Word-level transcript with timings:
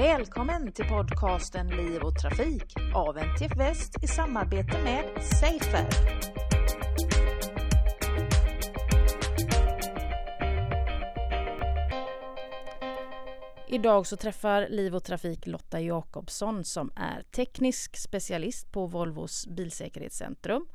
Välkommen 0.00 0.72
till 0.72 0.84
podcasten 0.84 1.68
Liv 1.68 2.02
och 2.02 2.18
Trafik 2.18 2.74
av 2.94 3.18
NTF 3.18 3.56
Väst 3.56 4.04
i 4.04 4.06
samarbete 4.06 4.82
med 4.84 5.04
Safer. 5.24 5.86
Idag 13.68 14.06
så 14.06 14.16
träffar 14.16 14.68
Liv 14.68 14.96
och 14.96 15.04
Trafik 15.04 15.46
Lotta 15.46 15.80
Jakobsson 15.80 16.64
som 16.64 16.92
är 16.96 17.22
teknisk 17.22 17.96
specialist 17.96 18.72
på 18.72 18.86
Volvos 18.86 19.46
bilsäkerhetscentrum, 19.46 20.66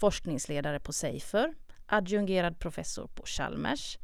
forskningsledare 0.00 0.80
på 0.80 0.92
Safer, 0.92 1.54
adjungerad 1.86 2.58
professor 2.58 3.06
på 3.06 3.22
Chalmers. 3.26 3.98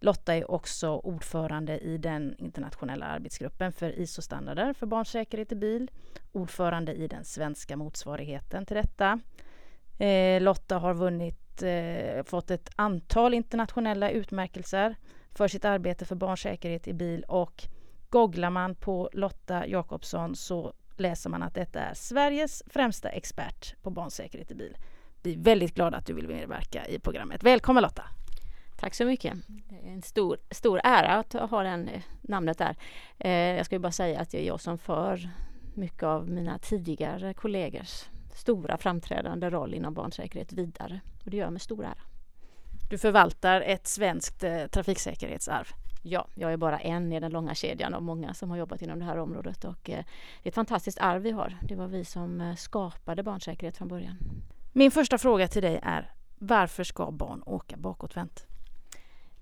Lotta 0.00 0.34
är 0.34 0.50
också 0.50 0.88
ordförande 0.88 1.78
i 1.78 1.98
den 1.98 2.34
internationella 2.38 3.06
arbetsgruppen 3.06 3.72
för 3.72 3.98
ISO-standarder 3.98 4.72
för 4.72 4.86
barnsäkerhet 4.86 5.52
i 5.52 5.56
bil, 5.56 5.90
ordförande 6.32 6.92
i 6.94 7.08
den 7.08 7.24
svenska 7.24 7.76
motsvarigheten 7.76 8.66
till 8.66 8.76
detta. 8.76 9.20
Eh, 9.98 10.42
Lotta 10.42 10.78
har 10.78 10.94
vunnit, 10.94 11.62
eh, 11.62 12.24
fått 12.24 12.50
ett 12.50 12.70
antal 12.76 13.34
internationella 13.34 14.10
utmärkelser 14.10 14.96
för 15.34 15.48
sitt 15.48 15.64
arbete 15.64 16.04
för 16.04 16.14
barnsäkerhet 16.14 16.88
i 16.88 16.94
bil 16.94 17.24
och 17.28 17.64
googlar 18.10 18.50
man 18.50 18.74
på 18.74 19.10
Lotta 19.12 19.66
Jakobsson 19.66 20.36
så 20.36 20.72
läser 20.96 21.30
man 21.30 21.42
att 21.42 21.54
detta 21.54 21.80
är 21.80 21.94
Sveriges 21.94 22.62
främsta 22.66 23.08
expert 23.08 23.74
på 23.82 23.90
barnsäkerhet 23.90 24.50
i 24.50 24.54
bil. 24.54 24.76
Vi 25.22 25.34
är 25.34 25.38
väldigt 25.38 25.74
glada 25.74 25.96
att 25.96 26.06
du 26.06 26.12
vill 26.12 26.28
medverka 26.28 26.86
i 26.86 26.98
programmet. 26.98 27.42
Välkommen 27.42 27.82
Lotta! 27.82 28.17
Tack 28.80 28.94
så 28.94 29.04
mycket. 29.04 29.34
Det 29.46 29.88
är 29.88 29.92
en 29.92 30.02
stor, 30.02 30.38
stor 30.50 30.80
ära 30.84 31.14
att 31.14 31.32
ha 31.32 31.62
den 31.62 31.90
namnet 32.20 32.58
där. 32.58 32.76
Eh, 33.18 33.30
jag 33.30 33.66
ska 33.66 33.78
bara 33.78 33.92
säga 33.92 34.20
att 34.20 34.30
det 34.30 34.42
är 34.42 34.46
jag 34.46 34.60
som 34.60 34.78
för 34.78 35.30
mycket 35.74 36.02
av 36.02 36.28
mina 36.28 36.58
tidigare 36.58 37.34
kollegors 37.34 38.04
stora 38.34 38.78
framträdande 38.78 39.50
roll 39.50 39.74
inom 39.74 39.94
barnsäkerhet 39.94 40.52
vidare. 40.52 41.00
Och 41.24 41.30
det 41.30 41.36
gör 41.36 41.44
jag 41.44 41.52
med 41.52 41.62
stor 41.62 41.84
ära. 41.84 42.02
Du 42.90 42.98
förvaltar 42.98 43.60
ett 43.60 43.86
svenskt 43.86 44.44
eh, 44.44 44.66
trafiksäkerhetsarv. 44.66 45.66
Ja, 46.02 46.26
jag 46.34 46.52
är 46.52 46.56
bara 46.56 46.78
en 46.78 47.12
i 47.12 47.20
den 47.20 47.32
långa 47.32 47.54
kedjan 47.54 47.94
av 47.94 48.02
många 48.02 48.34
som 48.34 48.50
har 48.50 48.56
jobbat 48.56 48.82
inom 48.82 48.98
det 48.98 49.04
här 49.04 49.18
området 49.18 49.64
och 49.64 49.90
eh, 49.90 50.04
det 50.42 50.48
är 50.48 50.48
ett 50.48 50.54
fantastiskt 50.54 50.98
arv 50.98 51.22
vi 51.22 51.30
har. 51.30 51.56
Det 51.62 51.74
var 51.74 51.86
vi 51.86 52.04
som 52.04 52.40
eh, 52.40 52.54
skapade 52.54 53.22
barnsäkerhet 53.22 53.76
från 53.76 53.88
början. 53.88 54.18
Min 54.72 54.90
första 54.90 55.18
fråga 55.18 55.48
till 55.48 55.62
dig 55.62 55.80
är 55.82 56.12
varför 56.38 56.84
ska 56.84 57.10
barn 57.10 57.42
åka 57.46 57.76
bakåtvänt? 57.76 58.47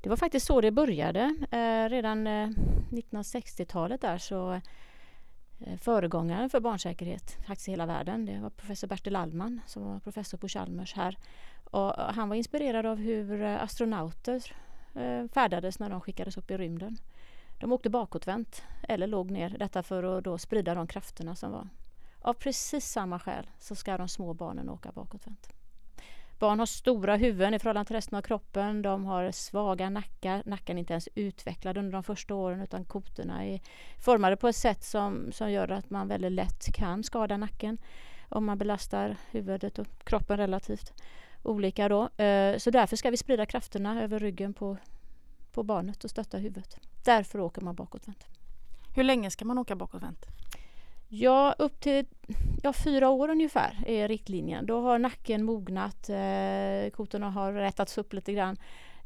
Det 0.01 0.09
var 0.09 0.17
faktiskt 0.17 0.47
så 0.47 0.61
det 0.61 0.71
började. 0.71 1.35
Eh, 1.51 1.89
redan 1.89 2.27
eh, 2.27 2.49
1960-talet 2.91 4.01
där 4.01 4.19
så 4.19 4.53
eh, 4.53 5.77
föregångaren 5.81 6.51
för 6.51 6.61
barnsäkerhet 6.61 7.37
faktiskt 7.47 7.69
i 7.69 7.71
hela 7.71 7.87
världen. 7.87 8.27
Det 8.27 8.41
var 8.41 8.51
professor 8.51 8.89
Bertil 8.89 9.17
Allman 9.17 9.61
som 9.67 9.85
var 9.85 10.01
professor 10.01 10.39
på 10.39 10.49
Chalmers 10.49 10.95
här. 10.95 11.17
Och 11.71 11.99
eh, 11.99 12.13
han 12.15 12.29
var 12.29 12.37
inspirerad 12.37 12.87
av 12.87 12.99
hur 12.99 13.43
eh, 13.43 13.63
astronauter 13.63 14.57
eh, 14.95 15.29
färdades 15.35 15.79
när 15.79 15.91
de 15.91 16.01
skickades 16.01 16.37
upp 16.37 16.51
i 16.51 16.57
rymden. 16.57 16.97
De 17.61 17.73
åkte 17.73 17.91
bakåtvänt 17.91 18.63
eller 18.89 19.07
låg 19.07 19.31
ner, 19.31 19.57
detta 19.59 19.83
för 19.83 20.03
att 20.03 20.25
då 20.25 20.39
sprida 20.39 20.75
de 20.75 20.87
krafterna 20.87 21.37
som 21.37 21.53
var. 21.53 21.69
Av 22.21 22.35
precis 22.35 22.87
samma 22.87 23.19
skäl 23.19 23.51
så 23.59 23.75
ska 23.75 23.99
de 23.99 24.09
små 24.09 24.35
barnen 24.35 24.71
åka 24.71 24.93
bakåtvänt. 24.93 25.56
Barn 26.39 26.59
har 26.59 26.67
stora 26.67 27.17
huvuden 27.17 27.55
i 27.55 27.59
förhållande 27.59 27.87
till 27.87 27.97
resten 27.97 28.19
av 28.19 28.23
kroppen. 28.23 28.83
De 28.83 29.05
har 29.05 29.31
svaga 29.31 29.91
nackar. 29.91 30.43
Nacken 30.47 30.77
är 30.77 30.81
inte 30.81 30.93
ens 30.93 31.09
utvecklad 31.15 31.77
under 31.77 31.93
de 31.93 32.03
första 32.03 32.35
åren 32.35 32.61
utan 32.61 32.85
kotorna 32.85 33.45
är 33.45 33.61
formade 34.05 34.37
på 34.37 34.49
ett 34.49 34.57
sätt 34.57 34.85
som, 34.85 35.33
som 35.33 35.53
gör 35.53 35.71
att 35.71 35.91
man 35.91 36.09
väldigt 36.09 36.33
lätt 36.33 36.73
kan 36.75 37.03
skada 37.03 37.37
nacken 37.37 37.79
om 38.29 38.45
man 38.45 38.59
belastar 38.59 39.17
huvudet 39.31 39.79
och 39.79 39.87
kroppen 40.05 40.37
relativt 40.37 40.93
olika 41.43 41.89
då. 41.89 42.03
Eh, 42.03 42.59
så 42.59 42.71
därför 42.71 42.97
ska 42.97 43.11
vi 43.11 43.17
sprida 43.17 43.47
krafterna 43.47 44.03
över 44.03 44.19
ryggen 44.19 44.55
på, 44.55 44.77
på 45.53 45.63
barnet 45.63 46.05
och 46.05 46.11
stötta 46.11 46.39
huvudet. 46.39 46.79
Därför 47.05 47.41
åker 47.41 47.63
man 47.63 47.75
bakåtvänt. 47.75 48.25
Hur 48.97 49.05
länge 49.05 49.31
ska 49.31 49.45
man 49.45 49.59
åka 49.59 49.77
bakåtvänt? 49.77 50.27
Ja, 51.09 51.55
upp 51.59 51.81
till 51.81 52.07
ja, 52.63 52.73
fyra 52.73 53.09
år 53.09 53.31
ungefär 53.31 53.85
är 53.87 54.09
riktlinjen. 54.09 54.67
Då 54.67 54.81
har 54.81 54.99
nacken 54.99 55.45
mognat, 55.45 56.09
eh, 56.09 56.91
kotorna 56.93 57.31
har 57.31 57.53
rättats 57.53 57.99
upp 57.99 58.13
lite 58.13 58.33
grann. 58.33 58.57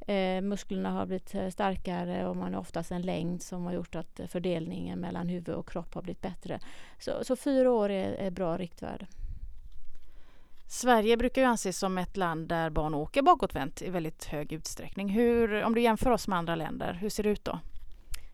Eh, 0.06 0.40
musklerna 0.40 0.90
har 0.90 1.06
blivit 1.06 1.34
eh, 1.34 1.48
starkare 1.48 2.28
och 2.28 2.36
man 2.36 2.54
har 2.54 2.60
oftast 2.60 2.90
en 2.90 3.02
längd 3.02 3.42
som 3.42 3.64
har 3.64 3.72
gjort 3.72 3.96
att 3.96 4.20
fördelningen 4.28 5.00
mellan 5.00 5.28
huvud 5.28 5.54
och 5.54 5.68
kropp 5.68 5.94
har 5.94 6.02
blivit 6.02 6.22
bättre. 6.22 6.60
Så, 6.98 7.24
så 7.24 7.36
fyra 7.36 7.70
år 7.70 7.90
är, 7.90 8.12
är 8.12 8.30
bra 8.30 8.56
riktvärde. 8.56 9.06
Sverige 10.68 11.16
brukar 11.16 11.42
ju 11.42 11.48
anses 11.48 11.78
som 11.78 11.98
ett 11.98 12.16
land 12.16 12.48
där 12.48 12.70
barn 12.70 12.94
åker 12.94 13.22
bakåtvänt 13.22 13.82
i 13.82 13.90
väldigt 13.90 14.24
hög 14.24 14.52
utsträckning. 14.52 15.08
Hur, 15.08 15.64
om 15.64 15.74
du 15.74 15.80
jämför 15.80 16.10
oss 16.10 16.28
med 16.28 16.38
andra 16.38 16.54
länder, 16.54 16.94
hur 16.94 17.08
ser 17.08 17.22
det 17.22 17.28
ut 17.28 17.44
då? 17.44 17.58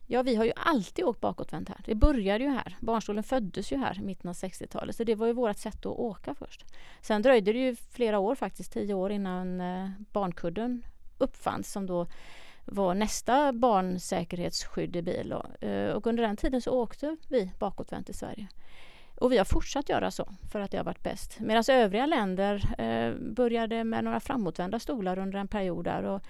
Ja, 0.07 0.23
vi 0.23 0.37
har 0.37 0.45
ju 0.45 0.53
alltid 0.57 1.05
åkt 1.05 1.21
bakåtvänt 1.21 1.69
här. 1.69 1.81
Det 1.85 1.95
började 1.95 2.45
ju 2.45 2.51
här. 2.51 2.77
Barnstolen 2.81 3.23
föddes 3.23 3.73
ju 3.73 3.77
här 3.77 3.99
i 3.99 4.03
mitten 4.03 4.29
av 4.29 4.35
60-talet. 4.35 4.97
Så 4.97 5.05
det 5.05 5.15
var 5.15 5.27
ju 5.27 5.33
vårt 5.33 5.59
sätt 5.59 5.87
att 5.87 5.99
åka 5.99 6.35
först. 6.35 6.65
Sen 7.01 7.23
dröjde 7.23 7.53
det 7.53 7.59
ju 7.59 7.77
flera 7.77 8.19
år 8.19 8.35
faktiskt, 8.35 8.73
tio 8.73 8.95
år 8.95 9.13
innan 9.13 9.61
eh, 9.61 9.91
barnkudden 10.13 10.87
uppfanns 11.19 11.73
som 11.73 11.87
då 11.87 12.07
var 12.65 12.95
nästa 12.95 13.53
barnsäkerhetsskydd 13.53 14.97
i 14.97 15.03
bil. 15.03 15.33
Och, 15.33 15.65
eh, 15.65 15.93
och 15.93 16.07
under 16.07 16.23
den 16.23 16.37
tiden 16.37 16.63
så 16.63 16.71
åkte 16.71 17.17
vi 17.29 17.51
bakåtvänt 17.59 18.09
i 18.09 18.13
Sverige. 18.13 18.49
Och 19.21 19.33
vi 19.33 19.39
har 19.39 19.45
fortsatt 19.45 19.89
göra 19.89 20.11
så 20.11 20.29
för 20.53 20.61
att 20.61 20.71
det 20.71 20.77
har 20.77 20.85
varit 20.85 21.03
bäst. 21.03 21.41
Medan 21.41 21.65
övriga 21.69 22.07
länder 22.07 22.81
eh, 22.81 23.15
började 23.15 23.85
med 23.85 24.05
några 24.05 24.21
framåtvända 24.21 24.79
stolar 24.79 25.19
under 25.19 25.39
en 25.39 25.49
period 25.49 25.85
där. 25.85 26.03
Och 26.03 26.23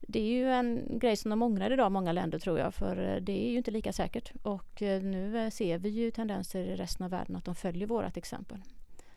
det 0.00 0.18
är 0.20 0.32
ju 0.32 0.50
en 0.50 0.98
grej 0.98 1.16
som 1.16 1.30
de 1.30 1.42
ångrar 1.42 1.72
idag, 1.72 1.92
många 1.92 2.12
länder 2.12 2.38
tror 2.38 2.58
jag, 2.58 2.74
för 2.74 2.96
eh, 2.96 3.22
det 3.22 3.46
är 3.46 3.50
ju 3.50 3.56
inte 3.56 3.70
lika 3.70 3.92
säkert. 3.92 4.32
Och 4.42 4.82
eh, 4.82 5.02
nu 5.02 5.44
eh, 5.44 5.50
ser 5.50 5.78
vi 5.78 5.88
ju 5.88 6.10
tendenser 6.10 6.64
i 6.64 6.76
resten 6.76 7.04
av 7.04 7.10
världen 7.10 7.36
att 7.36 7.44
de 7.44 7.54
följer 7.54 7.86
vårt 7.86 8.16
exempel. 8.16 8.62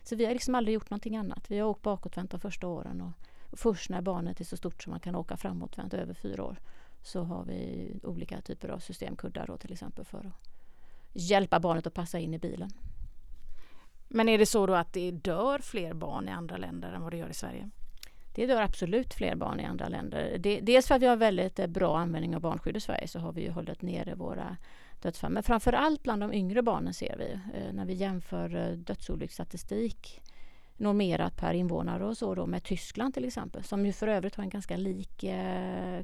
Så 0.02 0.16
vi 0.16 0.24
har 0.24 0.32
liksom 0.32 0.54
aldrig 0.54 0.74
gjort 0.74 0.90
någonting 0.90 1.16
annat. 1.16 1.50
Vi 1.50 1.58
har 1.58 1.68
åkt 1.68 1.82
bakåtvänt 1.82 2.30
de 2.30 2.40
första 2.40 2.66
åren 2.66 3.00
och 3.00 3.58
först 3.58 3.90
när 3.90 4.02
barnet 4.02 4.40
är 4.40 4.44
så 4.44 4.56
stort 4.56 4.82
som 4.82 4.90
man 4.90 5.00
kan 5.00 5.16
åka 5.16 5.36
framåtvänt 5.36 5.94
över 5.94 6.14
fyra 6.14 6.44
år 6.44 6.60
så 7.02 7.22
har 7.22 7.44
vi 7.44 7.90
olika 8.02 8.40
typer 8.40 8.68
av 8.68 8.78
systemkuddar 8.78 9.46
då, 9.46 9.56
till 9.56 9.72
exempel 9.72 10.04
för 10.04 10.18
att 10.18 10.48
hjälpa 11.12 11.60
barnet 11.60 11.86
att 11.86 11.94
passa 11.94 12.18
in 12.18 12.34
i 12.34 12.38
bilen. 12.38 12.70
Men 14.08 14.28
är 14.28 14.38
det 14.38 14.46
så 14.46 14.66
då 14.66 14.74
att 14.74 14.92
det 14.92 15.10
dör 15.10 15.58
fler 15.58 15.94
barn 15.94 16.28
i 16.28 16.30
andra 16.30 16.56
länder 16.56 16.92
än 16.92 17.02
vad 17.02 17.12
det 17.12 17.16
gör 17.16 17.28
i 17.28 17.34
Sverige? 17.34 17.70
Det 18.34 18.46
dör 18.46 18.62
absolut 18.62 19.14
fler 19.14 19.34
barn 19.34 19.60
i 19.60 19.64
andra 19.64 19.88
länder. 19.88 20.38
dels 20.62 20.86
för 20.86 20.94
att 20.94 21.02
vi 21.02 21.06
har 21.06 21.16
väldigt 21.16 21.58
eh, 21.58 21.66
bra 21.66 21.98
användning 21.98 22.34
av 22.34 22.40
barnskydd 22.40 22.76
i 22.76 22.80
Sverige 22.80 23.08
så 23.08 23.18
har 23.18 23.32
vi 23.32 23.42
ju 23.42 23.50
hållit 23.50 23.82
nere 23.82 24.14
våra 24.14 24.56
dödsfall. 25.02 25.32
Men 25.32 25.42
framför 25.42 25.72
allt 25.72 26.02
bland 26.02 26.22
de 26.22 26.32
yngre 26.32 26.62
barnen 26.62 26.94
ser 26.94 27.16
vi 27.16 27.58
eh, 27.58 27.72
när 27.72 27.84
vi 27.84 27.94
jämför 27.94 28.56
eh, 28.56 28.76
dödsolycksstatistik 28.76 30.20
normerat 30.76 31.36
per 31.36 31.54
invånare 31.54 32.04
och 32.04 32.16
så 32.16 32.34
då 32.34 32.46
med 32.46 32.64
Tyskland 32.64 33.14
till 33.14 33.24
exempel 33.24 33.64
som 33.64 33.86
ju 33.86 33.92
för 33.92 34.08
övrigt 34.08 34.34
har 34.34 34.44
en 34.44 34.50
ganska 34.50 34.76
lik 34.76 35.24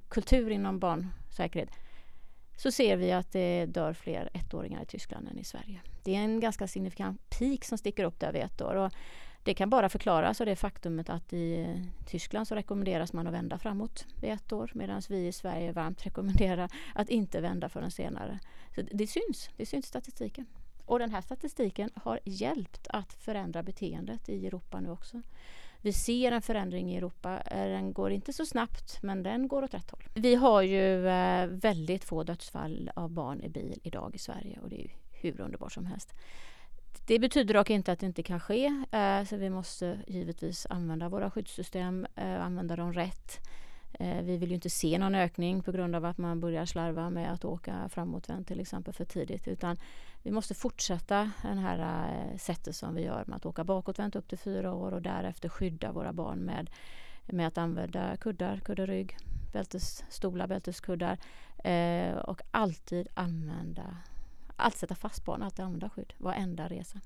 kultur 0.08 0.50
inom 0.50 0.78
barnsäkerhet 0.78 1.70
så 2.56 2.70
ser 2.70 2.96
vi 2.96 3.12
att 3.12 3.32
det 3.32 3.66
dör 3.66 3.92
fler 3.92 4.30
ettåringar 4.32 4.82
i 4.82 4.86
Tyskland 4.86 5.28
än 5.28 5.38
i 5.38 5.44
Sverige. 5.44 5.80
Det 6.04 6.16
är 6.16 6.20
en 6.20 6.40
ganska 6.40 6.68
signifikant 6.68 7.30
peak 7.38 7.64
som 7.64 7.78
sticker 7.78 8.04
upp 8.04 8.20
där 8.20 8.32
vid 8.32 8.42
ett 8.42 8.60
år. 8.62 8.74
Och 8.74 8.92
det 9.42 9.54
kan 9.54 9.70
bara 9.70 9.88
förklaras 9.88 10.40
av 10.40 10.46
det 10.46 10.56
faktumet 10.56 11.10
att 11.10 11.32
i 11.32 11.60
eh, 11.60 12.06
Tyskland 12.06 12.48
så 12.48 12.54
rekommenderas 12.54 13.12
man 13.12 13.26
att 13.26 13.34
vända 13.34 13.58
framåt 13.58 14.06
vid 14.20 14.30
ett 14.30 14.52
år 14.52 14.70
medan 14.74 15.02
vi 15.08 15.26
i 15.26 15.32
Sverige 15.32 15.72
varmt 15.72 16.06
rekommenderar 16.06 16.70
att 16.94 17.08
inte 17.08 17.40
vända 17.40 17.68
förrän 17.68 17.90
senare. 17.90 18.38
Så 18.74 18.82
det 18.92 19.06
syns, 19.06 19.50
det 19.56 19.66
syns 19.66 19.84
i 19.84 19.88
statistiken. 19.88 20.46
Och 20.84 20.98
den 20.98 21.10
här 21.10 21.20
statistiken 21.20 21.90
har 21.94 22.20
hjälpt 22.24 22.88
att 22.88 23.12
förändra 23.12 23.62
beteendet 23.62 24.28
i 24.28 24.46
Europa 24.46 24.80
nu 24.80 24.90
också. 24.90 25.22
Vi 25.82 25.92
ser 25.92 26.32
en 26.32 26.42
förändring 26.42 26.92
i 26.92 26.96
Europa. 26.96 27.40
Eh, 27.46 27.64
den 27.64 27.92
går 27.92 28.10
inte 28.10 28.32
så 28.32 28.46
snabbt, 28.46 29.02
men 29.02 29.22
den 29.22 29.48
går 29.48 29.62
åt 29.62 29.74
rätt 29.74 29.90
håll. 29.90 30.04
Vi 30.14 30.34
har 30.34 30.62
ju 30.62 31.08
eh, 31.08 31.46
väldigt 31.46 32.04
få 32.04 32.22
dödsfall 32.22 32.90
av 32.94 33.10
barn 33.10 33.42
i 33.42 33.48
bil 33.48 33.80
idag 33.82 34.14
i 34.14 34.18
Sverige 34.18 34.58
och 34.62 34.68
det 34.68 34.84
är 34.84 34.90
hur 35.10 35.40
underbart 35.40 35.72
som 35.72 35.86
helst. 35.86 36.14
Det 37.06 37.18
betyder 37.18 37.54
dock 37.54 37.70
inte 37.70 37.92
att 37.92 37.98
det 37.98 38.06
inte 38.06 38.22
kan 38.22 38.40
ske, 38.40 38.84
eh, 38.90 39.24
så 39.24 39.36
vi 39.36 39.50
måste 39.50 39.98
givetvis 40.06 40.66
använda 40.70 41.08
våra 41.08 41.30
skyddssystem, 41.30 42.06
eh, 42.16 42.44
använda 42.44 42.76
dem 42.76 42.92
rätt. 42.92 43.40
Eh, 43.92 44.22
vi 44.22 44.36
vill 44.36 44.48
ju 44.48 44.54
inte 44.54 44.70
se 44.70 44.98
någon 44.98 45.14
ökning 45.14 45.62
på 45.62 45.72
grund 45.72 45.96
av 45.96 46.04
att 46.04 46.18
man 46.18 46.40
börjar 46.40 46.66
slarva 46.66 47.10
med 47.10 47.32
att 47.32 47.44
åka 47.44 47.88
framåtvänt 47.88 48.48
till 48.48 48.60
exempel 48.60 48.94
för 48.94 49.04
tidigt. 49.04 49.48
Utan 49.48 49.76
vi 50.22 50.30
måste 50.30 50.54
fortsätta 50.54 51.30
det 51.42 51.48
här 51.48 51.78
eh, 51.78 52.36
sättet 52.38 52.76
som 52.76 52.94
vi 52.94 53.02
gör 53.02 53.24
med 53.26 53.36
att 53.36 53.46
åka 53.46 53.64
bakåtvänt 53.64 54.16
upp 54.16 54.28
till 54.28 54.38
fyra 54.38 54.74
år 54.74 54.92
och 54.92 55.02
därefter 55.02 55.48
skydda 55.48 55.92
våra 55.92 56.12
barn 56.12 56.38
med, 56.38 56.70
med 57.26 57.46
att 57.46 57.58
använda 57.58 58.16
kuddar, 58.16 58.56
kudderygg, 58.56 59.16
bältesstolar, 59.52 60.46
bälteskuddar. 60.46 61.18
Eh, 61.64 62.16
och 62.16 62.40
alltid 62.50 63.08
använda 63.14 63.96
alltid 64.60 64.78
sätta 64.78 64.94
fast 64.94 65.24
barn, 65.24 65.42
alltid 65.42 65.64
använda 65.64 65.90
skydd 65.90 66.12
varenda 66.18 66.68
resa. 66.68 67.00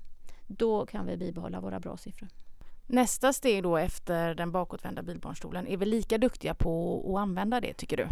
Då 0.47 0.85
kan 0.85 1.05
vi 1.05 1.17
bibehålla 1.17 1.59
våra 1.59 1.79
bra 1.79 1.97
siffror. 1.97 2.29
Nästa 2.87 3.33
steg 3.33 3.63
då 3.63 3.77
efter 3.77 4.35
den 4.35 4.51
bakåtvända 4.51 5.01
bilbarnstolen, 5.01 5.67
är 5.67 5.77
vi 5.77 5.85
lika 5.85 6.17
duktiga 6.17 6.53
på 6.53 7.03
att 7.15 7.21
använda 7.21 7.61
det 7.61 7.73
tycker 7.73 7.97
du? 7.97 8.07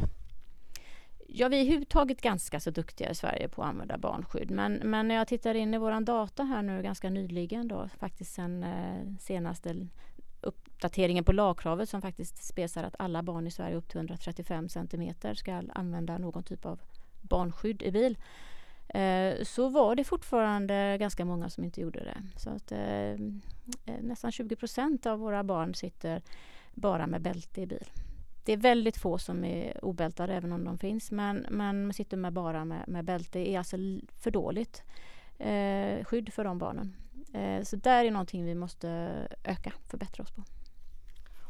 Ja, 1.28 1.48
vi 1.48 1.58
är 1.58 1.62
överhuvudtaget 1.62 2.22
ganska 2.22 2.60
så 2.60 2.72
duktiga 2.72 3.10
i 3.10 3.16
Sverige 3.16 3.50
på 3.50 3.64
att 3.64 3.70
använda 3.70 3.98
barnskydd. 3.98 4.52
Men, 4.52 4.74
men 4.74 5.08
när 5.08 5.16
jag 5.16 5.28
tittar 5.28 5.56
in 5.56 5.74
i 5.74 5.78
vår 5.78 6.02
data 6.02 6.44
här 6.44 6.62
nu 6.62 6.82
ganska 6.82 7.10
nyligen 7.10 7.68
då, 7.68 7.90
faktiskt 8.00 8.34
sen 8.34 8.64
eh, 8.64 9.18
senaste 9.20 9.88
uppdateringen 10.42 11.24
på 11.24 11.32
lagkravet 11.32 11.90
som 11.90 12.02
faktiskt 12.02 12.44
spesar 12.44 12.84
att 12.84 12.96
alla 13.00 13.24
barn 13.24 13.48
i 13.48 13.52
Sverige 13.52 13.76
upp 13.76 13.90
till 13.90 13.98
135 13.98 14.70
centimeter 14.70 15.34
ska 15.34 15.64
använda 15.74 16.18
någon 16.18 16.44
typ 16.44 16.66
av 16.66 16.80
barnskydd 17.22 17.82
i 17.82 17.92
bil. 17.92 18.18
Eh, 18.88 19.44
så 19.44 19.70
var 19.70 19.96
det 19.96 20.04
fortfarande 20.04 20.98
ganska 21.00 21.26
många 21.26 21.50
som 21.50 21.64
inte 21.64 21.82
gjorde 21.82 22.00
det. 22.00 22.40
Så 22.40 22.50
att 22.50 22.72
eh, 22.72 23.12
eh 23.12 23.18
nästan 24.02 24.32
20 24.32 24.56
procent 24.56 25.06
av 25.06 25.20
våra 25.20 25.44
barn 25.44 25.76
sitter 25.76 26.22
bara 26.74 27.08
med 27.08 27.22
bälte 27.22 27.62
i 27.62 27.66
bil. 27.66 27.90
Det 28.46 28.54
är 28.54 28.58
väldigt 28.58 28.98
få 28.98 29.18
som 29.18 29.44
är 29.44 29.86
obältade 29.86 30.34
även 30.34 30.52
om 30.52 30.64
de 30.64 30.78
finns 30.78 31.12
men, 31.12 31.46
men 31.50 31.94
sitter 31.94 32.18
med 32.18 32.34
bara 32.34 32.66
med, 32.66 32.88
med 32.88 33.06
bälte 33.06 33.40
är 33.40 33.58
alltså 33.58 33.78
för 34.20 34.32
dåligt 34.32 34.84
eh, 35.38 36.06
skydd 36.06 36.34
för 36.34 36.44
de 36.44 36.58
barnen. 36.58 36.96
Eh, 37.34 37.64
så 37.64 37.76
där 37.76 38.06
är 38.06 38.12
någonting 38.12 38.46
vi 38.46 38.56
måste 38.56 38.88
öka, 39.44 39.74
förbättra 39.90 40.24
oss 40.24 40.32
på. 40.32 40.44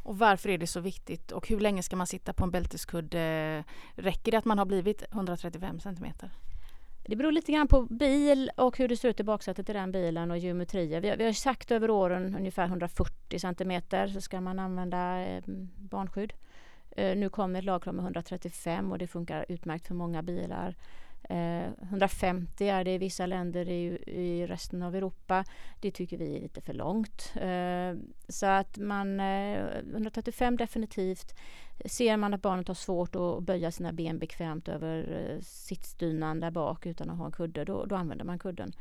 Och 0.04 0.18
varför 0.18 0.48
är 0.48 0.58
det 0.58 0.66
så 0.66 0.80
viktigt 0.80 1.32
och 1.32 1.48
hur 1.48 1.60
länge 1.60 1.82
ska 1.82 1.96
man 1.96 2.06
sitta 2.06 2.32
på 2.32 2.44
en 2.44 2.50
bälteskudde? 2.50 3.64
Räcker 3.94 4.32
det 4.32 4.38
att 4.38 4.44
man 4.44 4.58
har 4.58 4.66
blivit 4.66 5.02
135 5.12 5.80
centimeter? 5.80 6.30
Det 7.06 7.16
beror 7.16 7.32
lite 7.32 7.52
grann 7.52 7.68
på 7.68 7.82
bil 7.82 8.50
och 8.56 8.78
hur 8.78 8.88
det 8.88 8.96
ser 8.96 9.08
ut 9.08 9.20
i 9.20 9.24
baksätet 9.24 9.70
i 9.70 9.72
den 9.72 9.92
bilen 9.92 10.30
och 10.30 10.38
geometrier. 10.38 11.00
Vi 11.00 11.08
har, 11.08 11.16
vi 11.16 11.24
har 11.24 11.32
sagt 11.32 11.70
över 11.70 11.90
åren 11.90 12.34
ungefär 12.36 12.64
140 12.64 13.38
centimeter 13.38 14.08
så 14.08 14.20
ska 14.20 14.40
man 14.40 14.58
använda 14.58 15.20
eh, 15.20 15.42
barnskydd. 15.76 16.32
Eh, 16.96 17.16
nu 17.16 17.28
kommer 17.28 17.58
ett 17.58 17.64
lagkrav 17.64 17.94
med 17.94 18.02
135 18.02 18.92
och 18.92 18.98
det 18.98 19.06
funkar 19.06 19.46
utmärkt 19.48 19.86
för 19.86 19.94
många 19.94 20.22
bilar. 20.22 20.74
Eh, 21.28 21.66
150 21.82 22.68
är 22.68 22.84
det 22.84 22.94
i 22.94 22.98
vissa 22.98 23.26
länder 23.26 23.68
i, 23.68 23.98
i, 24.06 24.46
resten 24.46 24.82
av 24.82 24.96
Europa. 24.96 25.44
Det 25.80 25.90
tycker 25.90 26.18
vi 26.18 26.36
är 26.36 26.40
lite 26.40 26.60
för 26.60 26.72
långt. 26.72 27.32
Eh, 27.36 27.94
så 28.28 28.46
att 28.46 28.78
man 28.78 29.20
eh, 29.20 29.64
135 29.92 30.56
definitivt. 30.56 31.34
Ser 31.84 32.16
man 32.16 32.34
att 32.34 32.42
barnet 32.42 32.68
har 32.68 32.74
svårt 32.74 33.16
att 33.16 33.42
böja 33.42 33.70
sina 33.70 33.92
ben 33.92 34.18
bekvämt 34.18 34.68
över 34.68 35.28
eh, 35.30 35.40
sittdynan 35.40 36.40
där 36.40 36.50
bak 36.50 36.86
utan 36.86 37.10
att 37.10 37.18
ha 37.18 37.26
en 37.26 37.32
kudde, 37.32 37.64
då, 37.64 37.84
då 37.84 37.96
använder 37.96 38.24
man 38.24 38.38
kudden. 38.38 38.72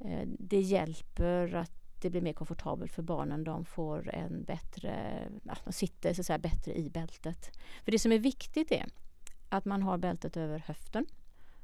Eh, 0.00 0.28
det 0.38 0.60
hjälper 0.60 1.54
att 1.54 1.72
det 2.00 2.10
blir 2.10 2.20
mer 2.20 2.32
komfortabelt 2.32 2.92
för 2.92 3.02
barnen. 3.02 3.44
De 3.44 3.64
får 3.64 4.14
en 4.14 4.44
bättre, 4.44 5.22
ja, 5.42 5.56
de 5.64 5.72
sitter 5.72 6.14
så 6.14 6.20
att 6.20 6.26
säga, 6.26 6.38
bättre 6.38 6.74
i 6.74 6.90
bältet. 6.90 7.58
För 7.84 7.92
det 7.92 7.98
som 7.98 8.12
är 8.12 8.18
viktigt 8.18 8.72
är 8.72 8.86
att 9.48 9.64
man 9.64 9.82
har 9.82 9.98
bältet 9.98 10.36
över 10.36 10.58
höften 10.58 11.06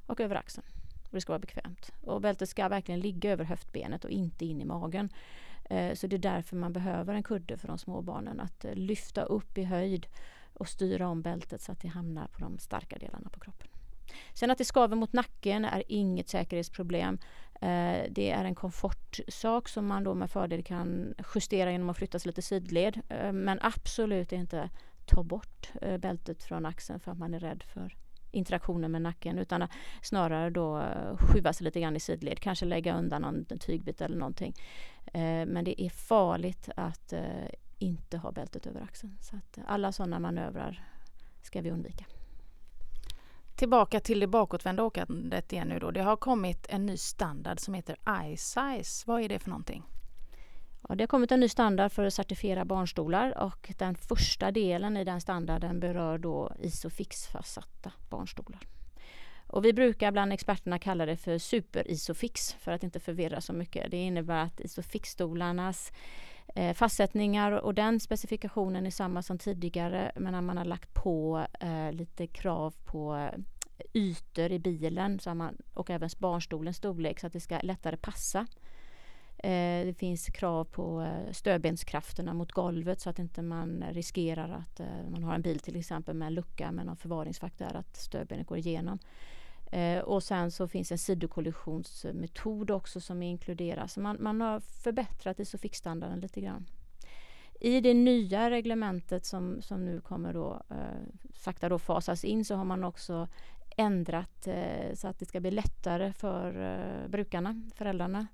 och 0.06 0.20
över 0.20 0.36
axeln. 0.36 0.66
Och 1.04 1.12
det 1.12 1.20
ska 1.20 1.32
vara 1.32 1.38
bekvämt. 1.38 1.92
Och 2.02 2.20
bältet 2.20 2.48
ska 2.48 2.68
verkligen 2.68 3.00
ligga 3.00 3.32
över 3.32 3.44
höftbenet 3.44 4.04
och 4.04 4.10
inte 4.10 4.46
in 4.46 4.60
i 4.60 4.64
magen. 4.64 5.08
Eh, 5.64 5.94
så 5.94 6.06
det 6.06 6.16
är 6.16 6.18
därför 6.18 6.56
man 6.56 6.72
behöver 6.72 7.14
en 7.14 7.22
kudde 7.22 7.56
för 7.56 7.68
de 7.68 7.78
små 7.78 8.02
barnen. 8.02 8.40
Att 8.40 8.66
lyfta 8.74 9.22
upp 9.22 9.58
i 9.58 9.64
höjd 9.64 10.06
och 10.56 10.68
styra 10.68 11.08
om 11.08 11.22
bältet 11.22 11.62
så 11.62 11.72
att 11.72 11.80
det 11.80 11.88
hamnar 11.88 12.26
på 12.26 12.40
de 12.40 12.58
starka 12.58 12.98
delarna 12.98 13.30
på 13.30 13.40
kroppen. 13.40 13.68
Sen 14.34 14.50
att 14.50 14.58
det 14.58 14.64
skaver 14.64 14.96
mot 14.96 15.12
nacken 15.12 15.64
är 15.64 15.82
inget 15.88 16.28
säkerhetsproblem. 16.28 17.18
Eh, 17.54 18.02
det 18.10 18.30
är 18.30 18.44
en 18.44 18.54
komfortsak 18.54 19.68
som 19.68 19.86
man 19.86 20.04
då 20.04 20.14
med 20.14 20.30
fördel 20.30 20.62
kan 20.62 21.14
justera 21.34 21.72
genom 21.72 21.90
att 21.90 21.96
flytta 21.96 22.18
sig 22.18 22.28
lite 22.28 22.42
sidled. 22.42 23.00
Eh, 23.08 23.32
men 23.32 23.58
absolut 23.62 24.32
inte 24.32 24.70
ta 25.06 25.22
bort 25.22 25.70
eh, 25.82 25.98
bältet 25.98 26.42
från 26.42 26.66
axeln 26.66 27.00
för 27.00 27.12
att 27.12 27.18
man 27.18 27.34
är 27.34 27.40
rädd 27.40 27.62
för 27.62 27.96
interaktionen 28.30 28.92
med 28.92 29.02
nacken 29.02 29.38
utan 29.38 29.68
snarare 30.02 30.50
då 30.50 30.80
eh, 30.80 31.16
skjuva 31.16 31.52
sig 31.52 31.64
lite 31.64 31.80
grann 31.80 31.96
i 31.96 32.00
sidled, 32.00 32.40
kanske 32.40 32.66
lägga 32.66 32.98
undan 32.98 33.22
någon 33.22 33.44
tygbit 33.58 34.00
eller 34.00 34.16
någonting. 34.16 34.54
Eh, 35.06 35.46
men 35.46 35.64
det 35.64 35.82
är 35.82 35.90
farligt 35.90 36.68
att 36.76 37.12
eh, 37.12 37.48
inte 37.78 38.18
ha 38.18 38.32
bältet 38.32 38.66
över 38.66 38.80
axeln. 38.80 39.16
Så 39.20 39.36
att 39.36 39.58
alla 39.66 39.92
sådana 39.92 40.18
manövrar 40.18 40.84
ska 41.42 41.60
vi 41.60 41.70
undvika. 41.70 42.04
Tillbaka 43.56 44.00
till 44.00 44.20
det 44.20 44.26
bakåtvända 44.26 44.82
åkandet 44.82 45.52
igen 45.52 45.68
nu 45.68 45.78
då. 45.78 45.90
Det 45.90 46.02
har 46.02 46.16
kommit 46.16 46.66
en 46.68 46.86
ny 46.86 46.96
standard 46.96 47.60
som 47.60 47.74
heter 47.74 47.96
iSize. 48.24 49.04
Vad 49.06 49.22
är 49.22 49.28
det 49.28 49.38
för 49.38 49.50
någonting? 49.50 49.82
Ja, 50.88 50.94
det 50.94 51.02
har 51.02 51.08
kommit 51.08 51.32
en 51.32 51.40
ny 51.40 51.48
standard 51.48 51.92
för 51.92 52.04
att 52.04 52.14
certifiera 52.14 52.64
barnstolar 52.64 53.38
och 53.38 53.72
den 53.78 53.94
första 53.94 54.50
delen 54.50 54.96
i 54.96 55.04
den 55.04 55.20
standarden 55.20 55.80
berör 55.80 56.18
då 56.18 56.52
Isofix-fastsatta 56.62 57.92
barnstolar. 58.10 58.60
Och 59.46 59.64
vi 59.64 59.72
brukar 59.72 60.12
bland 60.12 60.32
experterna 60.32 60.78
kalla 60.78 61.06
det 61.06 61.16
för 61.16 61.38
super-Isofix 61.38 62.54
för 62.58 62.72
att 62.72 62.82
inte 62.82 63.00
förvirra 63.00 63.40
så 63.40 63.52
mycket. 63.52 63.90
Det 63.90 63.96
innebär 63.96 64.42
att 64.42 64.60
Isofix-stolarnas 64.60 65.92
eh, 66.54 66.74
fastsättningar 66.74 67.52
och 67.52 67.74
den 67.74 68.00
specifikationen 68.00 68.86
är 68.86 68.90
samma 68.90 69.22
som 69.22 69.38
tidigare 69.38 70.12
men 70.16 70.32
när 70.32 70.40
man 70.40 70.58
har 70.58 70.64
lagt 70.64 70.94
på 70.94 71.46
eh, 71.60 71.92
lite 71.92 72.26
krav 72.26 72.74
på 72.84 73.16
eh, 73.16 73.40
ytor 73.92 74.52
i 74.52 74.58
bilen 74.58 75.18
så 75.18 75.34
man, 75.34 75.56
och 75.74 75.90
även 75.90 76.10
barnstolens 76.18 76.76
storlek 76.76 77.20
så 77.20 77.26
att 77.26 77.32
det 77.32 77.40
ska 77.40 77.58
lättare 77.62 77.96
passa. 77.96 78.46
Eh, 79.38 79.86
det 79.86 79.94
finns 79.98 80.26
krav 80.26 80.64
på 80.64 81.02
eh, 81.02 81.32
stödbenskrafterna 81.32 82.34
mot 82.34 82.52
golvet 82.52 83.00
så 83.00 83.10
att 83.10 83.18
inte 83.18 83.42
man 83.42 83.84
riskerar 83.90 84.50
att 84.50 84.80
eh, 84.80 85.10
man 85.10 85.24
har 85.24 85.34
en 85.34 85.42
bil 85.42 85.58
till 85.58 85.76
exempel 85.76 86.14
med 86.14 86.26
en 86.26 86.34
lucka 86.34 86.72
med 86.72 86.86
någon 86.86 86.96
förvaringsfaktor 86.96 87.76
att 87.76 87.96
stödbenet 87.96 88.46
går 88.46 88.58
igenom. 88.58 88.98
Eh, 89.72 89.98
och 89.98 90.22
sen 90.22 90.50
så 90.50 90.68
finns 90.68 90.92
en 90.92 90.98
sidokollisionsmetod 90.98 92.70
också 92.70 93.00
som 93.00 93.22
inkluderas. 93.22 93.96
Man, 93.96 94.16
man 94.20 94.40
har 94.40 94.60
förbättrat 94.60 95.40
ISOFIX-standarden 95.40 96.20
lite 96.20 96.40
grann. 96.40 96.66
I 97.60 97.80
det 97.80 97.94
nya 97.94 98.50
reglementet 98.50 99.24
som, 99.24 99.62
som 99.62 99.84
nu 99.84 100.00
kommer 100.00 100.32
då 100.32 100.62
eh, 100.70 100.76
sakta 101.34 101.68
då 101.68 101.78
fasas 101.78 102.24
in 102.24 102.44
så 102.44 102.54
har 102.54 102.64
man 102.64 102.84
också 102.84 103.28
ändrat 103.76 104.46
eh, 104.46 104.94
så 104.94 105.08
att 105.08 105.18
det 105.18 105.26
ska 105.26 105.40
bli 105.40 105.50
lättare 105.50 106.12
för 106.12 106.62
eh, 106.62 107.08
brukarna, 107.08 107.62
föräldrarna, 107.74 108.26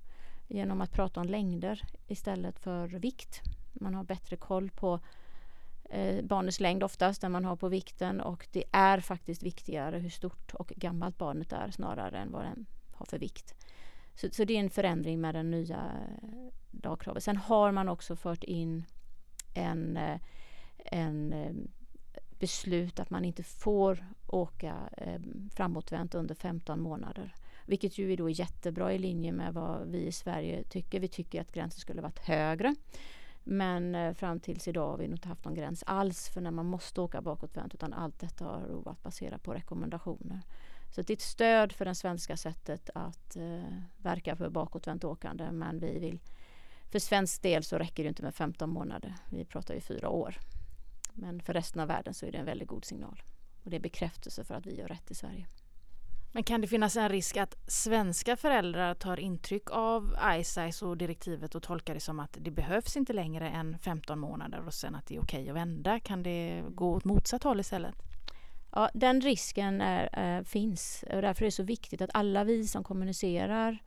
genom 0.49 0.81
att 0.81 0.93
prata 0.93 1.21
om 1.21 1.27
längder 1.27 1.83
istället 2.09 2.59
för 2.59 2.89
vikt. 2.89 3.41
Man 3.73 3.95
har 3.95 4.05
bättre 4.05 4.37
koll 4.37 4.71
på 4.71 5.01
eh, 5.91 6.25
barnets 6.25 6.61
längd 6.61 6.83
oftast, 6.83 7.21
den 7.21 7.33
man 7.33 7.45
har 7.45 7.57
på 7.57 7.69
vikten 7.69 8.21
och 8.21 8.49
det 8.53 8.65
är 8.73 9.01
faktiskt 9.01 9.43
viktigare 9.43 9.99
hur 9.99 10.11
stort 10.11 10.55
och 10.55 10.73
gammalt 10.77 11.19
barnet 11.19 11.53
är 11.53 11.71
snarare 11.71 12.19
än 12.19 12.33
vad 12.33 12.45
den 12.45 12.67
har 12.93 13.07
för 13.07 13.19
vikt. 13.19 13.55
Så, 14.15 14.29
så 14.33 14.45
det 14.45 14.57
är 14.57 14.61
en 14.61 14.71
förändring 14.71 15.21
med 15.21 15.35
den 15.35 15.51
nya 15.51 15.77
eh, 15.77 16.29
dagkravet. 16.71 16.85
lagkravet. 16.85 17.25
Sen 17.25 17.37
har 17.37 17.73
man 17.73 17.89
också 17.89 18.17
fört 18.17 18.45
in 18.45 18.85
en, 19.55 19.97
eh, 19.97 20.21
en 20.77 21.33
eh, 21.33 21.53
beslut 22.39 23.01
att 23.01 23.11
man 23.11 23.25
inte 23.25 23.43
får 23.43 24.05
åka 24.27 24.75
eh, 24.97 25.21
framåtvänt 25.55 26.15
under 26.15 26.35
15 26.35 26.81
månader. 26.81 27.35
Vilket 27.67 27.99
ju 27.99 28.13
är 28.13 28.17
då 28.17 28.31
jättebra 28.31 28.93
i 28.93 28.99
linje 28.99 29.33
med 29.33 29.55
vad 29.55 29.89
vi 29.89 30.07
i 30.07 30.13
Sverige 30.13 30.65
tycker. 30.65 31.01
Vi 31.01 31.09
tycker 31.09 31.41
att 31.41 31.53
gränsen 31.53 31.81
skulle 31.81 32.03
varit 32.03 32.19
högre. 32.19 32.75
Men 33.45 33.95
eh, 33.95 34.15
fram 34.15 34.41
tills 34.41 34.69
idag 34.69 34.91
har 34.91 34.99
vi 34.99 35.05
inte 35.05 35.29
haft 35.29 35.45
någon 35.45 35.55
gräns 35.55 35.85
alls 35.87 36.29
för 36.29 36.41
när 36.41 36.51
man 36.51 36.67
måste 36.67 37.01
åka 37.01 37.21
bakåtvänt 37.21 37.75
utan 37.75 37.93
allt 37.93 38.19
detta 38.19 38.45
har 38.45 38.61
varit 38.61 39.03
baserat 39.03 39.43
på 39.43 39.55
rekommendationer. 39.55 40.41
Så 40.91 41.03
det 41.03 41.13
är 41.13 41.17
ett 41.17 41.23
stöd 41.23 41.73
för 41.73 41.85
det 41.85 41.95
svenska 41.95 42.37
sättet 42.37 42.91
att 42.95 43.37
eh, 43.37 43.77
verka 43.97 44.37
för 44.37 44.51
bakåtvänt 44.51 45.05
åkande 45.05 45.53
men 45.53 45.79
vi 45.79 45.99
vill 45.99 46.21
för 46.91 46.99
svensk 46.99 47.43
del 47.43 47.65
så 47.65 47.79
räcker 47.79 48.03
det 48.03 48.09
inte 48.09 48.23
med 48.23 48.35
15 48.35 48.71
månader. 48.71 49.15
Vi 49.31 49.45
pratar 49.45 49.75
ju 49.75 49.81
fyra 49.81 50.09
år. 50.09 50.39
Men 51.15 51.41
för 51.41 51.53
resten 51.53 51.81
av 51.81 51.89
världen 51.89 52.15
så 52.15 52.27
är 52.27 52.33
det 52.33 52.39
en 52.39 52.45
väldigt 52.45 52.69
god 52.69 52.85
signal. 52.85 53.23
Och 53.65 53.71
det 53.71 53.77
är 53.77 53.81
bekräftelse 53.81 54.45
för 54.45 54.55
att 54.55 54.67
vi 54.67 54.77
gör 54.77 54.89
rätt 54.89 55.11
i 55.11 55.15
Sverige. 55.15 55.47
Men 56.35 56.45
kan 56.45 56.61
det 56.61 56.67
finnas 56.67 56.97
en 56.97 57.09
risk 57.09 57.37
att 57.37 57.57
svenska 57.67 58.37
föräldrar 58.37 58.95
tar 58.95 59.21
intryck 59.21 59.71
av 59.71 60.17
ISIS 60.39 60.83
och 60.83 60.97
direktivet 60.97 61.55
och 61.55 61.63
tolkar 61.63 61.95
det 61.95 62.01
som 62.01 62.21
att 62.21 62.37
det 62.41 62.51
behövs 62.51 62.97
inte 62.97 63.13
längre 63.13 63.49
än 63.49 63.79
15 63.79 64.19
månader 64.19 64.67
och 64.67 64.75
sen 64.75 64.95
att 64.95 65.07
det 65.07 65.17
är 65.17 65.23
okej 65.23 65.49
att 65.51 65.57
vända? 65.57 66.01
Kan 66.01 66.23
det 66.23 66.65
gå 66.69 66.93
åt 66.93 67.05
motsatt 67.05 67.43
håll 67.43 67.61
istället? 67.61 67.95
Ja, 68.73 68.91
den 68.95 69.21
risken 69.21 69.81
är, 69.81 70.37
äh, 70.39 70.45
finns 70.45 71.05
och 71.15 71.23
därför 71.23 71.43
är 71.43 71.47
det 71.47 71.53
så 71.53 71.63
viktigt 71.63 72.03
att 72.03 72.11
alla 72.15 72.45
vi 72.45 72.67
som 72.67 72.85
kommunicerar 72.85 73.79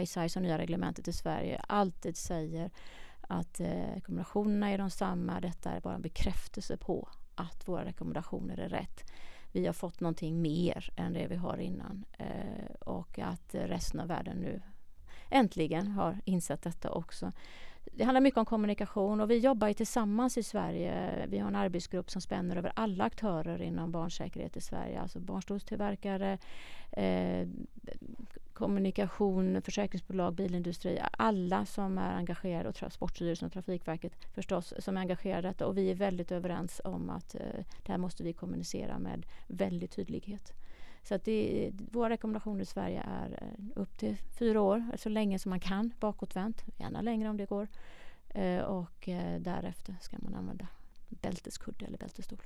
ISIS 0.00 0.36
och 0.36 0.42
nya 0.42 0.58
reglementet 0.58 1.08
i 1.08 1.12
Sverige 1.12 1.60
alltid 1.68 2.16
säger 2.16 2.70
att 3.20 3.60
eh, 3.60 3.94
rekommendationerna 3.94 4.70
är 4.70 4.78
de 4.78 4.90
samma. 4.90 5.40
Detta 5.40 5.70
är 5.70 5.80
bara 5.80 5.94
en 5.94 6.02
bekräftelse 6.02 6.76
på 6.76 7.08
att 7.34 7.68
våra 7.68 7.84
rekommendationer 7.84 8.58
är 8.58 8.68
rätt 8.68 9.12
vi 9.54 9.66
har 9.66 9.72
fått 9.72 10.00
någonting 10.00 10.42
mer 10.42 10.90
än 10.96 11.12
det 11.12 11.26
vi 11.26 11.36
har 11.36 11.58
innan. 11.58 12.04
Eh, 12.18 12.74
och 12.80 13.18
att 13.18 13.54
resten 13.54 14.00
av 14.00 14.08
världen 14.08 14.36
nu 14.36 14.62
äntligen 15.30 15.88
har 15.88 16.20
insett 16.24 16.62
detta 16.62 16.90
också. 16.90 17.32
Det 17.92 18.04
handlar 18.04 18.20
mycket 18.20 18.38
om 18.38 18.46
kommunikation 18.46 19.20
och 19.20 19.30
vi 19.30 19.38
jobbar 19.38 19.72
tillsammans 19.72 20.38
i 20.38 20.42
Sverige. 20.42 21.26
Vi 21.28 21.38
har 21.38 21.48
en 21.48 21.56
arbetsgrupp 21.56 22.10
som 22.10 22.22
spänner 22.22 22.56
över 22.56 22.72
alla 22.76 23.04
aktörer 23.04 23.62
inom 23.62 23.92
barnsäkerhet 23.92 24.56
i 24.56 24.60
Sverige. 24.60 25.00
Alltså 25.00 25.20
barnstolstillverkare, 25.20 26.38
eh, 26.92 27.48
kommunikation, 28.54 29.62
försäkringsbolag, 29.62 30.34
bilindustri. 30.34 31.00
Alla 31.12 31.66
som 31.66 31.98
är 31.98 32.12
engagerade 32.12 32.68
och 32.68 32.74
Transportstyrelsen 32.74 33.46
och 33.46 33.52
Trafikverket 33.52 34.12
förstås 34.34 34.74
som 34.78 34.96
är 34.96 35.00
engagerade 35.00 35.48
i 35.48 35.50
detta. 35.50 35.66
Och 35.66 35.78
vi 35.78 35.90
är 35.90 35.94
väldigt 35.94 36.32
överens 36.32 36.80
om 36.84 37.10
att 37.10 37.34
eh, 37.34 37.64
det 37.82 37.92
här 37.92 37.98
måste 37.98 38.22
vi 38.22 38.32
kommunicera 38.32 38.98
med 38.98 39.26
väldigt 39.46 39.90
tydlighet. 39.90 40.52
Så 41.02 41.14
att 41.14 41.24
det, 41.24 41.70
våra 41.92 42.10
rekommendationer 42.10 42.62
i 42.62 42.66
Sverige 42.66 43.02
är 43.06 43.38
eh, 43.42 43.80
upp 43.82 43.98
till 43.98 44.16
fyra 44.38 44.60
år, 44.60 44.84
så 44.96 45.08
länge 45.08 45.38
som 45.38 45.50
man 45.50 45.60
kan 45.60 45.92
bakåtvänt, 46.00 46.64
gärna 46.78 47.00
längre 47.00 47.30
om 47.30 47.36
det 47.36 47.46
går. 47.46 47.68
Eh, 48.28 48.60
och 48.60 49.08
eh, 49.08 49.40
därefter 49.40 49.96
ska 50.00 50.16
man 50.20 50.34
använda 50.34 50.66
bälteskudde 51.08 51.86
eller 51.86 51.98
bältesstol. 51.98 52.42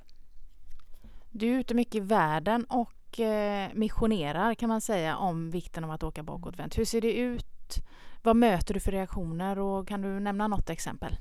Du 1.31 1.55
är 1.55 1.59
ute 1.59 1.73
mycket 1.73 1.95
i 1.95 1.99
världen 1.99 2.65
och 2.65 2.98
och 3.09 3.19
eh, 3.19 3.69
missionerar 3.73 4.55
kan 4.55 4.69
man 4.69 4.81
säga 4.81 5.17
om 5.17 5.49
vikten 5.49 5.83
av 5.83 5.91
att 5.91 6.03
åka 6.03 6.23
bakåtvänt. 6.23 6.77
Hur 6.77 6.85
ser 6.85 7.01
det 7.01 7.13
ut? 7.13 7.75
Vad 8.23 8.35
möter 8.35 8.73
du 8.73 8.79
för 8.79 8.91
reaktioner 8.91 9.59
och 9.59 9.87
kan 9.87 10.01
du 10.01 10.19
nämna 10.19 10.47
något 10.47 10.69
exempel? 10.69 11.17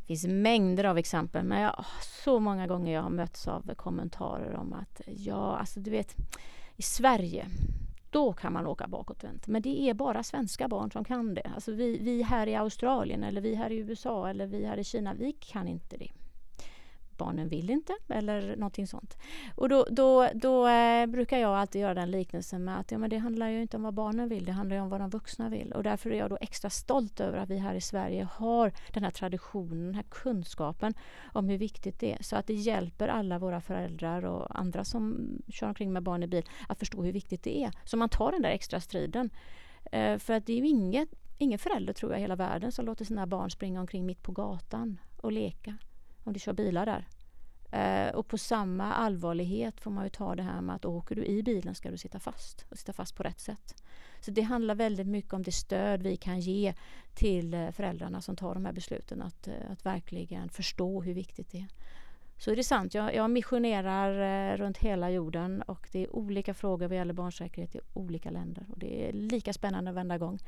Det 0.00 0.06
finns 0.06 0.26
mängder 0.26 0.84
av 0.84 0.98
exempel 0.98 1.44
men 1.44 1.60
jag, 1.60 1.84
så 2.24 2.40
många 2.40 2.66
gånger 2.66 2.94
jag 2.94 3.02
har 3.02 3.10
mötts 3.10 3.48
av 3.48 3.74
kommentarer 3.74 4.54
om 4.54 4.72
att 4.72 5.00
ja, 5.06 5.56
alltså 5.56 5.80
du 5.80 5.90
vet 5.90 6.16
i 6.76 6.82
Sverige 6.82 7.46
då 8.10 8.32
kan 8.32 8.52
man 8.52 8.66
åka 8.66 8.88
bakåtvänt. 8.88 9.46
Men 9.46 9.62
det 9.62 9.82
är 9.82 9.94
bara 9.94 10.22
svenska 10.22 10.68
barn 10.68 10.90
som 10.90 11.04
kan 11.04 11.34
det. 11.34 11.50
Alltså 11.54 11.72
vi, 11.72 11.98
vi 11.98 12.22
här 12.22 12.46
i 12.46 12.54
Australien 12.54 13.24
eller 13.24 13.40
vi 13.40 13.54
här 13.54 13.70
i 13.70 13.76
USA 13.76 14.28
eller 14.28 14.46
vi 14.46 14.66
här 14.66 14.76
i 14.76 14.84
Kina, 14.84 15.14
vi 15.14 15.32
kan 15.32 15.68
inte 15.68 15.96
det 15.96 16.08
barnen 17.16 17.48
vill 17.48 17.70
inte 17.70 17.92
eller 18.08 18.56
någonting 18.56 18.86
sånt. 18.86 19.16
Och 19.54 19.68
då, 19.68 19.86
då, 19.90 20.28
då 20.34 20.68
eh, 20.68 21.06
brukar 21.06 21.38
jag 21.38 21.56
alltid 21.56 21.80
göra 21.80 21.94
den 21.94 22.10
liknelsen 22.10 22.64
med 22.64 22.78
att 22.78 22.90
ja, 22.90 22.98
men 22.98 23.10
det 23.10 23.18
handlar 23.18 23.48
ju 23.48 23.62
inte 23.62 23.76
om 23.76 23.82
vad 23.82 23.94
barnen 23.94 24.28
vill, 24.28 24.44
det 24.44 24.52
handlar 24.52 24.76
ju 24.76 24.82
om 24.82 24.88
vad 24.88 25.00
de 25.00 25.10
vuxna 25.10 25.48
vill. 25.48 25.72
Och 25.72 25.82
därför 25.82 26.10
är 26.10 26.18
jag 26.18 26.30
då 26.30 26.38
extra 26.40 26.70
stolt 26.70 27.20
över 27.20 27.38
att 27.38 27.50
vi 27.50 27.58
här 27.58 27.74
i 27.74 27.80
Sverige 27.80 28.28
har 28.32 28.72
den 28.92 29.04
här 29.04 29.10
traditionen, 29.10 29.84
den 29.84 29.94
här 29.94 30.04
kunskapen 30.10 30.94
om 31.32 31.48
hur 31.48 31.58
viktigt 31.58 32.00
det 32.00 32.12
är. 32.12 32.22
Så 32.22 32.36
att 32.36 32.46
det 32.46 32.54
hjälper 32.54 33.08
alla 33.08 33.38
våra 33.38 33.60
föräldrar 33.60 34.24
och 34.24 34.58
andra 34.58 34.84
som 34.84 35.28
kör 35.48 35.68
omkring 35.68 35.92
med 35.92 36.02
barn 36.02 36.22
i 36.22 36.26
bil 36.26 36.44
att 36.68 36.78
förstå 36.78 37.02
hur 37.02 37.12
viktigt 37.12 37.42
det 37.42 37.64
är. 37.64 37.70
Så 37.84 37.96
man 37.96 38.08
tar 38.08 38.32
den 38.32 38.42
där 38.42 38.50
extra 38.50 38.80
striden. 38.80 39.30
Eh, 39.92 40.18
för 40.18 40.32
att 40.34 40.46
det 40.46 40.52
är 40.52 40.56
ju 40.56 40.68
inget, 40.68 41.08
ingen 41.38 41.58
förälder 41.58 41.92
tror 41.92 42.12
jag 42.12 42.18
i 42.18 42.22
hela 42.22 42.36
världen 42.36 42.72
som 42.72 42.86
låter 42.86 43.04
sina 43.04 43.26
barn 43.26 43.50
springa 43.50 43.80
omkring 43.80 44.06
mitt 44.06 44.22
på 44.22 44.32
gatan 44.32 45.00
och 45.16 45.32
leka 45.32 45.76
om 46.24 46.32
du 46.32 46.38
kör 46.40 46.52
bilar 46.52 46.86
där. 46.86 47.06
Eh, 47.72 48.14
och 48.14 48.28
på 48.28 48.38
samma 48.38 48.92
allvarlighet 48.92 49.80
får 49.80 49.90
man 49.90 50.04
ju 50.04 50.10
ta 50.10 50.34
det 50.34 50.42
här 50.42 50.60
med 50.60 50.76
att 50.76 50.84
åker 50.84 51.14
du 51.14 51.24
i 51.24 51.42
bilen 51.42 51.74
ska 51.74 51.90
du 51.90 51.96
sitta 51.96 52.18
fast 52.18 52.64
och 52.70 52.78
sitta 52.78 52.92
fast 52.92 53.16
på 53.16 53.22
rätt 53.22 53.40
sätt. 53.40 53.82
Så 54.20 54.30
det 54.30 54.42
handlar 54.42 54.74
väldigt 54.74 55.06
mycket 55.06 55.32
om 55.32 55.42
det 55.42 55.52
stöd 55.52 56.02
vi 56.02 56.16
kan 56.16 56.40
ge 56.40 56.74
till 57.14 57.54
eh, 57.54 57.70
föräldrarna 57.70 58.20
som 58.20 58.36
tar 58.36 58.54
de 58.54 58.64
här 58.64 58.72
besluten 58.72 59.22
att, 59.22 59.48
eh, 59.48 59.54
att 59.70 59.86
verkligen 59.86 60.48
förstå 60.48 61.02
hur 61.02 61.14
viktigt 61.14 61.50
det 61.52 61.58
är. 61.58 61.68
Så 62.38 62.50
är 62.50 62.56
det 62.56 62.64
sant, 62.64 62.94
jag, 62.94 63.14
jag 63.14 63.30
missionerar 63.30 64.10
eh, 64.52 64.56
runt 64.56 64.78
hela 64.78 65.10
jorden 65.10 65.62
och 65.62 65.88
det 65.92 66.02
är 66.04 66.16
olika 66.16 66.54
frågor 66.54 66.88
vad 66.88 66.96
gäller 66.96 67.14
barnsäkerhet 67.14 67.74
i 67.74 67.80
olika 67.92 68.30
länder 68.30 68.66
och 68.70 68.78
det 68.78 69.08
är 69.08 69.12
lika 69.12 69.52
spännande 69.52 69.92
varenda 69.92 70.18
gång. 70.18 70.38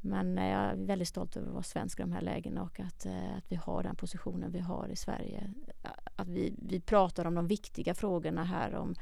Men 0.00 0.38
eh, 0.38 0.48
jag 0.48 0.60
är 0.60 0.76
väldigt 0.76 1.08
stolt 1.08 1.36
över 1.36 1.46
att 1.46 1.52
vara 1.52 1.62
svensk 1.62 2.00
i 2.00 2.02
de 2.02 2.12
här 2.12 2.20
lägena 2.20 2.62
och 2.62 2.80
att, 2.80 3.06
eh, 3.06 3.36
att 3.36 3.52
vi 3.52 3.56
har 3.56 3.82
den 3.82 3.96
positionen 3.96 4.52
vi 4.52 4.58
har 4.58 4.88
i 4.88 4.96
Sverige. 4.96 5.52
Att 6.16 6.28
vi, 6.28 6.54
vi 6.58 6.80
pratar 6.80 7.24
om 7.24 7.34
de 7.34 7.46
viktiga 7.46 7.94
frågorna 7.94 8.44
här 8.44 8.74
om 8.74 8.94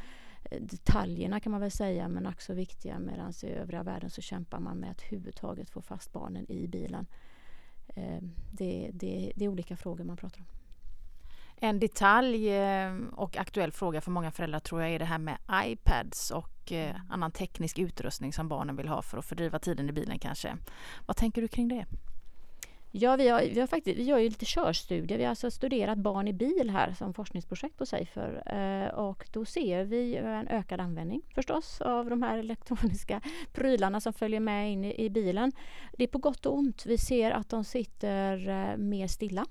eh, 0.51 0.63
detaljerna 0.63 1.41
kan 1.41 1.53
man 1.53 1.61
väl 1.61 1.71
säga 1.71 2.09
men 2.09 2.27
också 2.27 2.55
viktiga 2.55 2.99
medan 2.99 3.33
i 3.43 3.47
övriga 3.47 3.83
världen 3.83 4.11
så 4.11 4.21
kämpar 4.21 4.61
man 4.61 4.77
med 4.77 4.91
att 4.91 5.03
överhuvudtaget 5.03 5.71
få 5.71 5.83
fast 5.83 6.13
barnen 6.13 6.51
i 6.51 6.69
bilen. 6.69 7.07
Det, 8.53 8.91
det, 8.93 9.33
det 9.37 9.45
är 9.45 9.49
olika 9.49 9.77
frågor 9.77 10.05
man 10.05 10.17
pratar 10.17 10.41
om. 10.41 10.47
En 11.61 11.81
detalj 11.81 12.51
och 13.13 13.37
aktuell 13.37 13.73
fråga 13.73 14.01
för 14.01 14.11
många 14.11 14.31
föräldrar 14.31 14.61
tror 14.61 14.83
jag 14.83 14.91
är 14.91 14.99
det 14.99 15.05
här 15.05 15.19
med 15.19 15.39
iPads 15.65 16.31
och 16.31 16.73
eh, 16.73 16.97
annan 17.11 17.31
teknisk 17.31 17.79
utrustning 17.79 18.33
som 18.33 18.49
barnen 18.49 18.77
vill 18.77 18.89
ha 18.89 19.03
för 19.03 19.19
att 19.19 19.25
fördriva 19.25 19.59
tiden 19.59 19.89
i 19.89 19.93
bilen 19.93 20.19
kanske. 20.19 20.57
Vad 21.07 21.17
tänker 21.17 21.43
du 21.43 21.49
kring 21.49 21.69
det? 21.69 21.87
Ja, 22.91 23.17
vi, 23.17 23.29
har, 23.29 23.41
vi, 23.41 23.61
har 23.61 23.67
faktiskt, 23.67 23.99
vi 23.99 24.03
gör 24.03 24.19
ju 24.19 24.29
lite 24.29 24.45
körstudier. 24.49 25.19
Vi 25.19 25.25
har 25.25 25.31
alltså 25.31 25.51
studerat 25.51 25.99
barn 25.99 26.29
i 26.29 26.33
bil 26.33 26.71
här 26.71 26.95
som 26.99 27.15
forskningsprojekt 27.15 27.79
på 27.79 27.87
Safer. 27.87 28.43
Eh, 28.47 28.95
och 28.95 29.29
då 29.33 29.45
ser 29.45 29.85
vi 29.85 30.17
en 30.17 30.49
ökad 30.49 30.81
användning 30.81 31.23
förstås 31.35 31.81
av 31.81 32.11
de 32.11 32.23
här 32.23 32.39
elektroniska 32.39 33.21
prylarna 33.53 34.01
som 34.01 34.13
följer 34.13 34.41
med 34.41 34.73
in 34.73 34.85
i, 34.85 35.05
i 35.05 35.11
bilen. 35.11 35.53
Det 35.93 36.05
är 36.05 36.09
på 36.09 36.19
gott 36.19 36.47
och 36.47 36.59
ont. 36.59 36.87
Vi 36.87 36.99
ser 36.99 37.31
att 37.31 37.49
de 37.49 37.65
sitter 37.65 38.49
eh, 38.49 38.77
mer 38.77 39.07
stilla 39.07 39.47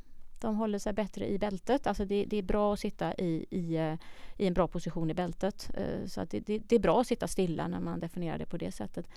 de 0.45 0.55
håller 0.55 0.79
sig 0.79 0.93
bättre 0.93 1.27
i 1.27 1.39
bältet. 1.39 1.87
Alltså 1.87 2.05
det, 2.05 2.25
det 2.25 2.37
är 2.37 2.43
bra 2.43 2.73
att 2.73 2.79
sitta 2.79 3.13
i, 3.13 3.45
i, 3.49 3.75
eh, 3.77 3.93
i, 4.37 4.47
en 4.47 4.53
bra 4.53 4.67
position 4.67 5.09
i 5.09 5.13
bältet. 5.13 5.69
Eh, 5.73 6.05
så 6.07 6.21
att 6.21 6.29
det, 6.29 6.39
det, 6.39 6.57
det, 6.57 6.75
är 6.75 6.79
bra 6.79 7.01
att 7.01 7.07
sitta 7.07 7.27
stilla 7.27 7.67
när 7.67 7.79
man 7.79 7.99
definierar 7.99 8.37
det 8.37 8.45
på 8.45 8.57
det 8.57 8.71
sättet. 8.71 9.09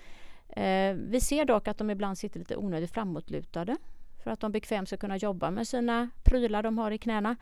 Eh, 0.49 0.94
vi 0.94 1.20
ser 1.20 1.44
dock 1.44 1.68
att 1.68 1.78
de 1.78 1.90
ibland 1.90 2.18
sitter 2.18 2.38
lite 2.38 2.56
onödigt 2.56 2.90
framåtlutade 2.90 3.76
för 4.25 4.30
att 4.30 4.40
de 4.40 4.52
bekvämt 4.52 4.88
ska 4.88 4.97
kunna 4.97 5.16
jobba 5.16 5.50
med 5.50 5.68
sina 5.68 6.11
prylar 6.25 6.62
de 6.62 6.78
har 6.78 6.90
i 6.90 6.99
knäna. 6.99 7.37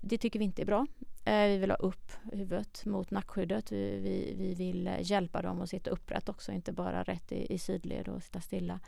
Det 0.00 0.18
tycker 0.18 0.38
vi 0.38 0.44
inte 0.44 0.62
är 0.62 0.66
bra. 0.66 0.86
Eh, 1.24 1.46
vi 1.46 1.58
vill 1.58 1.70
ha 1.70 1.76
upp 1.76 2.12
huvudet 2.32 2.84
mot 2.84 3.10
nackskyddet. 3.10 3.72
Vi, 3.72 4.00
vi, 4.00 4.34
vi 4.38 4.54
vill 4.54 4.90
hjälpa 5.00 5.42
dem 5.42 5.60
att 5.60 5.70
sitta 5.70 5.90
upprätt 5.90 6.28
också, 6.28 6.52
inte 6.52 6.72
bara 6.72 7.02
rätt 7.02 7.32
i, 7.32 7.54
i 7.54 7.58
sidled 7.58 8.08
och 8.08 8.22
sitta 8.22 8.40
stilla. 8.40 8.80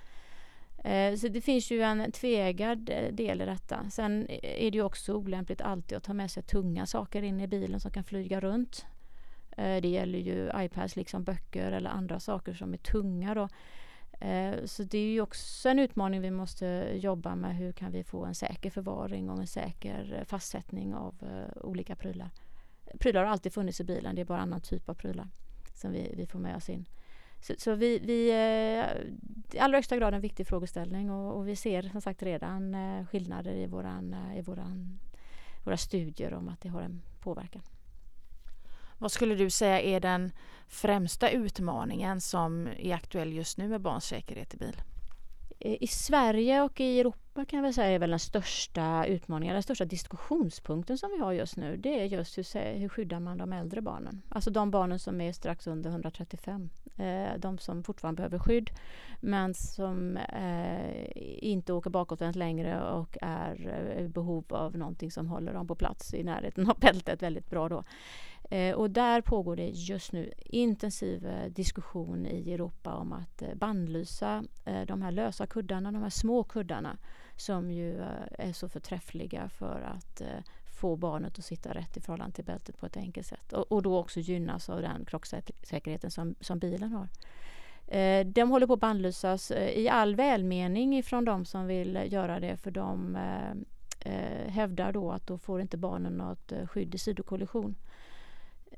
Eh, 0.86 1.16
så 1.16 1.28
det 1.28 1.40
finns 1.40 1.70
ju 1.70 1.82
en 1.82 2.12
tveeggad 2.12 2.90
eh, 2.90 3.12
del 3.12 3.40
i 3.40 3.44
detta. 3.44 3.90
Sen 3.90 4.26
eh, 4.26 4.66
är 4.66 4.70
det 4.70 4.78
ju 4.78 4.82
också 4.82 5.14
olämpligt 5.14 5.60
alltid 5.60 5.98
att 5.98 6.04
ta 6.04 6.14
med 6.14 6.30
sig 6.30 6.42
tunga 6.42 6.86
saker 6.86 7.22
in 7.22 7.40
i 7.40 7.46
bilen 7.46 7.80
som 7.80 7.90
kan 7.90 8.04
flyga 8.04 8.40
runt. 8.40 8.86
Eh, 9.56 9.80
det 9.82 9.88
gäller 9.88 10.18
ju 10.18 10.50
iPads 10.56 10.96
liksom 10.96 11.24
böcker 11.24 11.72
eller 11.72 11.90
andra 11.90 12.20
saker 12.20 12.54
som 12.54 12.72
är 12.72 12.78
tunga 12.78 13.34
då. 13.34 13.48
Eh, 14.26 14.64
så 14.64 14.82
det 14.82 14.98
är 14.98 15.12
ju 15.12 15.20
också 15.20 15.68
en 15.68 15.78
utmaning 15.78 16.20
vi 16.20 16.30
måste 16.30 16.90
jobba 16.94 17.34
med. 17.34 17.56
Hur 17.56 17.72
kan 17.72 17.92
vi 17.92 18.04
få 18.04 18.24
en 18.24 18.34
säker 18.34 18.70
förvaring 18.70 19.30
och 19.30 19.38
en 19.38 19.46
säker 19.46 20.24
fastsättning 20.26 20.94
av 20.94 21.14
olika 21.60 21.96
prylar. 21.96 22.30
Prylar 22.98 23.24
har 23.24 23.30
alltid 23.30 23.52
funnits 23.52 23.80
i 23.80 23.84
bilen, 23.84 24.14
det 24.14 24.20
är 24.20 24.24
bara 24.24 24.40
annan 24.40 24.60
typ 24.60 24.88
av 24.88 24.94
prylar 24.94 25.28
som 25.74 25.92
vi, 25.92 26.14
vi 26.16 26.26
får 26.26 26.38
med 26.38 26.56
oss 26.56 26.68
in. 26.68 26.86
Så, 27.40 27.54
så 27.58 27.74
vi, 27.74 27.98
vi 27.98 28.30
eh, 28.30 29.56
i 29.56 29.58
allra 29.58 29.76
högsta 29.76 29.96
grad 29.96 30.14
en 30.14 30.20
viktig 30.20 30.46
frågeställning 30.46 31.10
och, 31.10 31.36
och 31.36 31.48
vi 31.48 31.56
ser 31.56 31.82
som 31.82 32.00
sagt 32.00 32.22
redan 32.22 32.74
eh, 32.74 33.06
skillnader 33.06 33.52
i, 33.52 33.66
våran, 33.66 34.14
eh, 34.14 34.38
i 34.38 34.42
våran, 34.42 34.98
våra 35.64 35.76
studier 35.76 36.34
om 36.34 36.48
att 36.48 36.60
det 36.60 36.68
har 36.68 36.82
en 36.82 37.02
påverkan. 37.20 37.62
Vad 38.98 39.12
skulle 39.12 39.34
du 39.34 39.50
säga 39.50 39.80
är 39.80 40.00
den 40.00 40.32
främsta 40.68 41.30
utmaningen 41.30 42.20
som 42.20 42.68
är 42.78 42.94
aktuell 42.94 43.32
just 43.32 43.58
nu 43.58 43.68
med 43.68 43.80
barns 43.80 44.04
säkerhet 44.04 44.54
i 44.54 44.56
bil? 44.56 44.76
I 45.58 45.86
Sverige 45.86 46.62
och 46.62 46.80
i 46.80 47.00
Europa 47.00 47.44
kan 47.44 47.56
jag 47.56 47.62
väl 47.62 47.74
säga 47.74 47.94
är 47.94 47.98
väl 47.98 48.10
den 48.10 48.18
största 48.18 49.06
utmaningen, 49.06 49.54
den 49.54 49.62
största 49.62 49.84
diskussionspunkten 49.84 50.98
som 50.98 51.10
vi 51.10 51.18
har 51.18 51.32
just 51.32 51.56
nu. 51.56 51.76
Det 51.76 52.00
är 52.00 52.04
just 52.04 52.38
hur, 52.38 52.74
hur 52.78 52.88
skyddar 52.88 53.20
man 53.20 53.38
de 53.38 53.52
äldre 53.52 53.80
barnen? 53.80 54.22
Alltså 54.28 54.50
de 54.50 54.70
barnen 54.70 54.98
som 54.98 55.20
är 55.20 55.32
strax 55.32 55.66
under 55.66 55.90
135. 55.90 56.70
Eh, 56.96 57.38
de 57.38 57.58
som 57.58 57.82
fortfarande 57.82 58.16
behöver 58.16 58.38
skydd 58.38 58.70
men 59.20 59.54
som 59.54 60.16
eh, 60.16 61.12
inte 61.44 61.72
åker 61.72 61.90
bakåtvänt 61.90 62.36
längre 62.36 62.82
och 62.82 63.18
är 63.22 63.86
eh, 63.96 64.04
i 64.04 64.08
behov 64.08 64.44
av 64.48 64.76
någonting 64.76 65.10
som 65.10 65.26
håller 65.26 65.52
dem 65.54 65.66
på 65.66 65.74
plats 65.74 66.14
i 66.14 66.22
närheten 66.22 66.70
av 66.70 66.78
bältet 66.80 67.22
väldigt 67.22 67.50
bra 67.50 67.68
då. 67.68 67.84
Eh, 68.50 68.74
och 68.74 68.90
där 68.90 69.20
pågår 69.20 69.56
det 69.56 69.68
just 69.68 70.12
nu 70.12 70.32
intensiv 70.38 71.26
eh, 71.26 71.50
diskussion 71.50 72.26
i 72.26 72.52
Europa 72.52 72.94
om 72.94 73.12
att 73.12 73.42
eh, 73.42 73.54
bandlysa 73.54 74.44
eh, 74.64 74.82
de 74.86 75.02
här 75.02 75.10
lösa 75.10 75.46
kuddarna, 75.46 75.92
de 75.92 76.02
här 76.02 76.10
små 76.10 76.44
kuddarna 76.44 76.96
som 77.36 77.70
ju 77.70 78.00
eh, 78.00 78.08
är 78.38 78.52
så 78.52 78.68
förträffliga 78.68 79.48
för 79.48 79.80
att 79.80 80.20
eh, 80.20 80.26
få 80.80 80.96
barnet 80.96 81.38
att 81.38 81.44
sitta 81.44 81.74
rätt 81.74 81.96
i 81.96 82.00
förhållande 82.00 82.34
till 82.34 82.44
bältet 82.44 82.78
på 82.78 82.86
ett 82.86 82.96
enkelt 82.96 83.26
sätt 83.26 83.52
och, 83.52 83.72
och 83.72 83.82
då 83.82 83.98
också 83.98 84.20
gynnas 84.20 84.68
av 84.68 84.82
den 84.82 85.04
krocksäkerheten 85.04 86.10
som, 86.10 86.34
som 86.40 86.58
bilen 86.58 86.92
har. 86.92 87.08
de 88.24 88.50
håller 88.50 88.66
på 88.66 88.72
att 88.72 88.80
bandlysas 88.80 89.50
i 89.50 89.88
all 89.88 90.16
välmening 90.16 90.98
ifrån 90.98 91.24
de 91.24 91.44
som 91.44 91.66
vill 91.66 92.08
göra 92.10 92.40
det 92.40 92.56
för 92.56 92.70
de 92.70 93.18
hävdar 94.46 94.92
då 94.92 95.10
att 95.10 95.26
då 95.26 95.38
får 95.38 95.60
inte 95.60 95.76
barnen 95.76 96.12
något 96.12 96.52
skydd 96.66 96.94
i 96.94 96.98
sidokollision. 96.98 97.74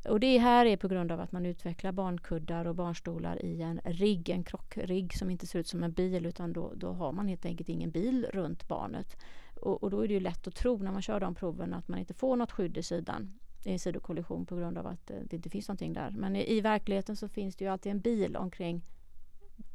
Och 0.04 0.20
det 0.20 0.38
här 0.38 0.66
är 0.66 0.76
på 0.76 0.88
grund 0.88 1.12
av 1.12 1.20
att 1.20 1.32
man 1.32 1.46
utvecklar 1.46 1.92
barnkuddar 1.92 2.64
och 2.64 2.74
barnstolar 2.74 3.44
i 3.44 3.62
en 3.62 3.80
rigg, 3.84 4.28
en 4.28 4.44
krockrigg 4.44 5.14
som 5.18 5.30
inte 5.30 5.46
ser 5.46 5.58
ut 5.58 5.68
som 5.68 5.82
en 5.82 5.92
bil 5.92 6.26
utan 6.26 6.52
då, 6.52 6.72
då 6.76 6.92
har 6.92 7.12
man 7.12 7.28
helt 7.28 7.44
enkelt 7.44 7.68
ingen 7.68 7.90
bil 7.90 8.26
runt 8.32 8.68
barnet. 8.68 9.16
Och, 9.60 9.82
och, 9.82 9.90
då 9.90 10.00
är 10.00 10.08
det 10.08 10.14
ju 10.14 10.20
lätt 10.20 10.46
att 10.46 10.54
tro 10.54 10.78
när 10.78 10.92
man 10.92 11.02
kör 11.02 11.20
de 11.20 11.34
proven 11.34 11.74
att 11.74 11.88
man 11.88 11.98
inte 11.98 12.14
får 12.14 12.36
något 12.36 12.52
skydd 12.52 12.76
i 12.76 12.82
sidan 12.82 13.38
i 13.64 13.72
en 13.72 13.78
sidokollision 13.78 14.46
på 14.46 14.56
grund 14.56 14.78
av 14.78 14.86
att 14.86 15.10
eh, 15.10 15.16
det 15.24 15.36
inte 15.36 15.50
finns 15.50 15.68
någonting 15.68 15.92
där. 15.92 16.10
Men 16.10 16.36
i, 16.36 16.56
i 16.56 16.60
verkligheten 16.60 17.16
så 17.16 17.28
finns 17.28 17.56
det 17.56 17.64
ju 17.64 17.70
alltid 17.70 17.92
en 17.92 18.00
bil 18.00 18.36
omkring 18.36 18.82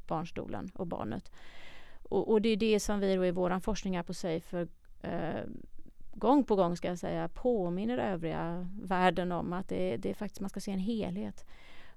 barnstolen 0.08 0.72
och 0.74 0.88
barnet. 0.88 1.32
Och, 2.04 2.32
och 2.32 2.42
det 2.42 2.50
är 2.50 2.58
det 2.58 2.80
som 2.80 3.00
vi 3.00 3.16
då 3.16 3.26
i 3.26 3.32
vår 3.32 3.60
forskning 3.60 3.96
här 3.96 4.04
på 4.04 4.14
Safer 4.14 4.68
eh, 5.02 5.44
gång 6.14 6.44
på 6.44 6.56
gång 6.56 6.78
ska 6.78 6.88
jag 6.88 7.00
säga 7.00 7.28
påminner 7.28 7.98
övriga 7.98 8.70
världen 8.82 9.32
om 9.32 9.54
att 9.54 9.70
det, 9.70 9.98
det 9.98 10.10
är 10.10 10.14
faktiskt 10.14 10.42
man 10.42 10.50
ska 10.50 10.60
se 10.60 10.72
en 10.72 10.80
helhet. 10.80 11.46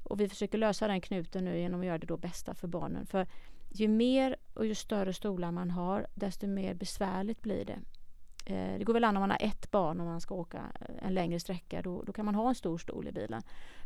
Och 0.02 0.20
vi 0.20 0.28
försöker 0.28 0.58
lösa 0.58 0.86
den 0.86 1.00
knuten 1.00 1.44
nu 1.44 1.58
genom 1.58 1.80
att 1.80 1.86
göra 1.86 1.98
det 1.98 2.06
då 2.06 2.16
bästa 2.16 2.54
för 2.54 2.68
barnen. 2.68 3.06
För 3.06 3.26
ju 3.72 3.88
mer 3.88 4.36
och 4.54 4.66
ju 4.66 4.74
större 4.74 5.12
stolar 5.12 5.50
man 5.50 5.70
har 5.70 6.06
desto 6.14 6.46
mer 6.46 6.74
besvärligt 6.74 7.42
blir 7.42 7.64
det. 7.64 7.78
Eh, 8.46 8.78
det 8.78 8.84
går 8.84 8.92
väl 8.92 9.04
an 9.04 9.16
om 9.16 9.20
man 9.20 9.30
har 9.30 9.38
ett 9.40 9.70
barn 9.70 10.00
och 10.00 10.06
man 10.06 10.20
ska 10.20 10.34
åka 10.34 10.62
eh, 10.80 11.06
en 11.06 11.14
längre 11.14 11.40
sträcka. 11.40 11.82
Då, 11.82 12.02
då, 12.02 12.12
kan 12.12 12.24
man 12.24 12.34
ha 12.34 12.48
en 12.48 12.54
stor 12.54 12.78
stol 12.78 13.08
i 13.08 13.12
bilen. 13.12 13.42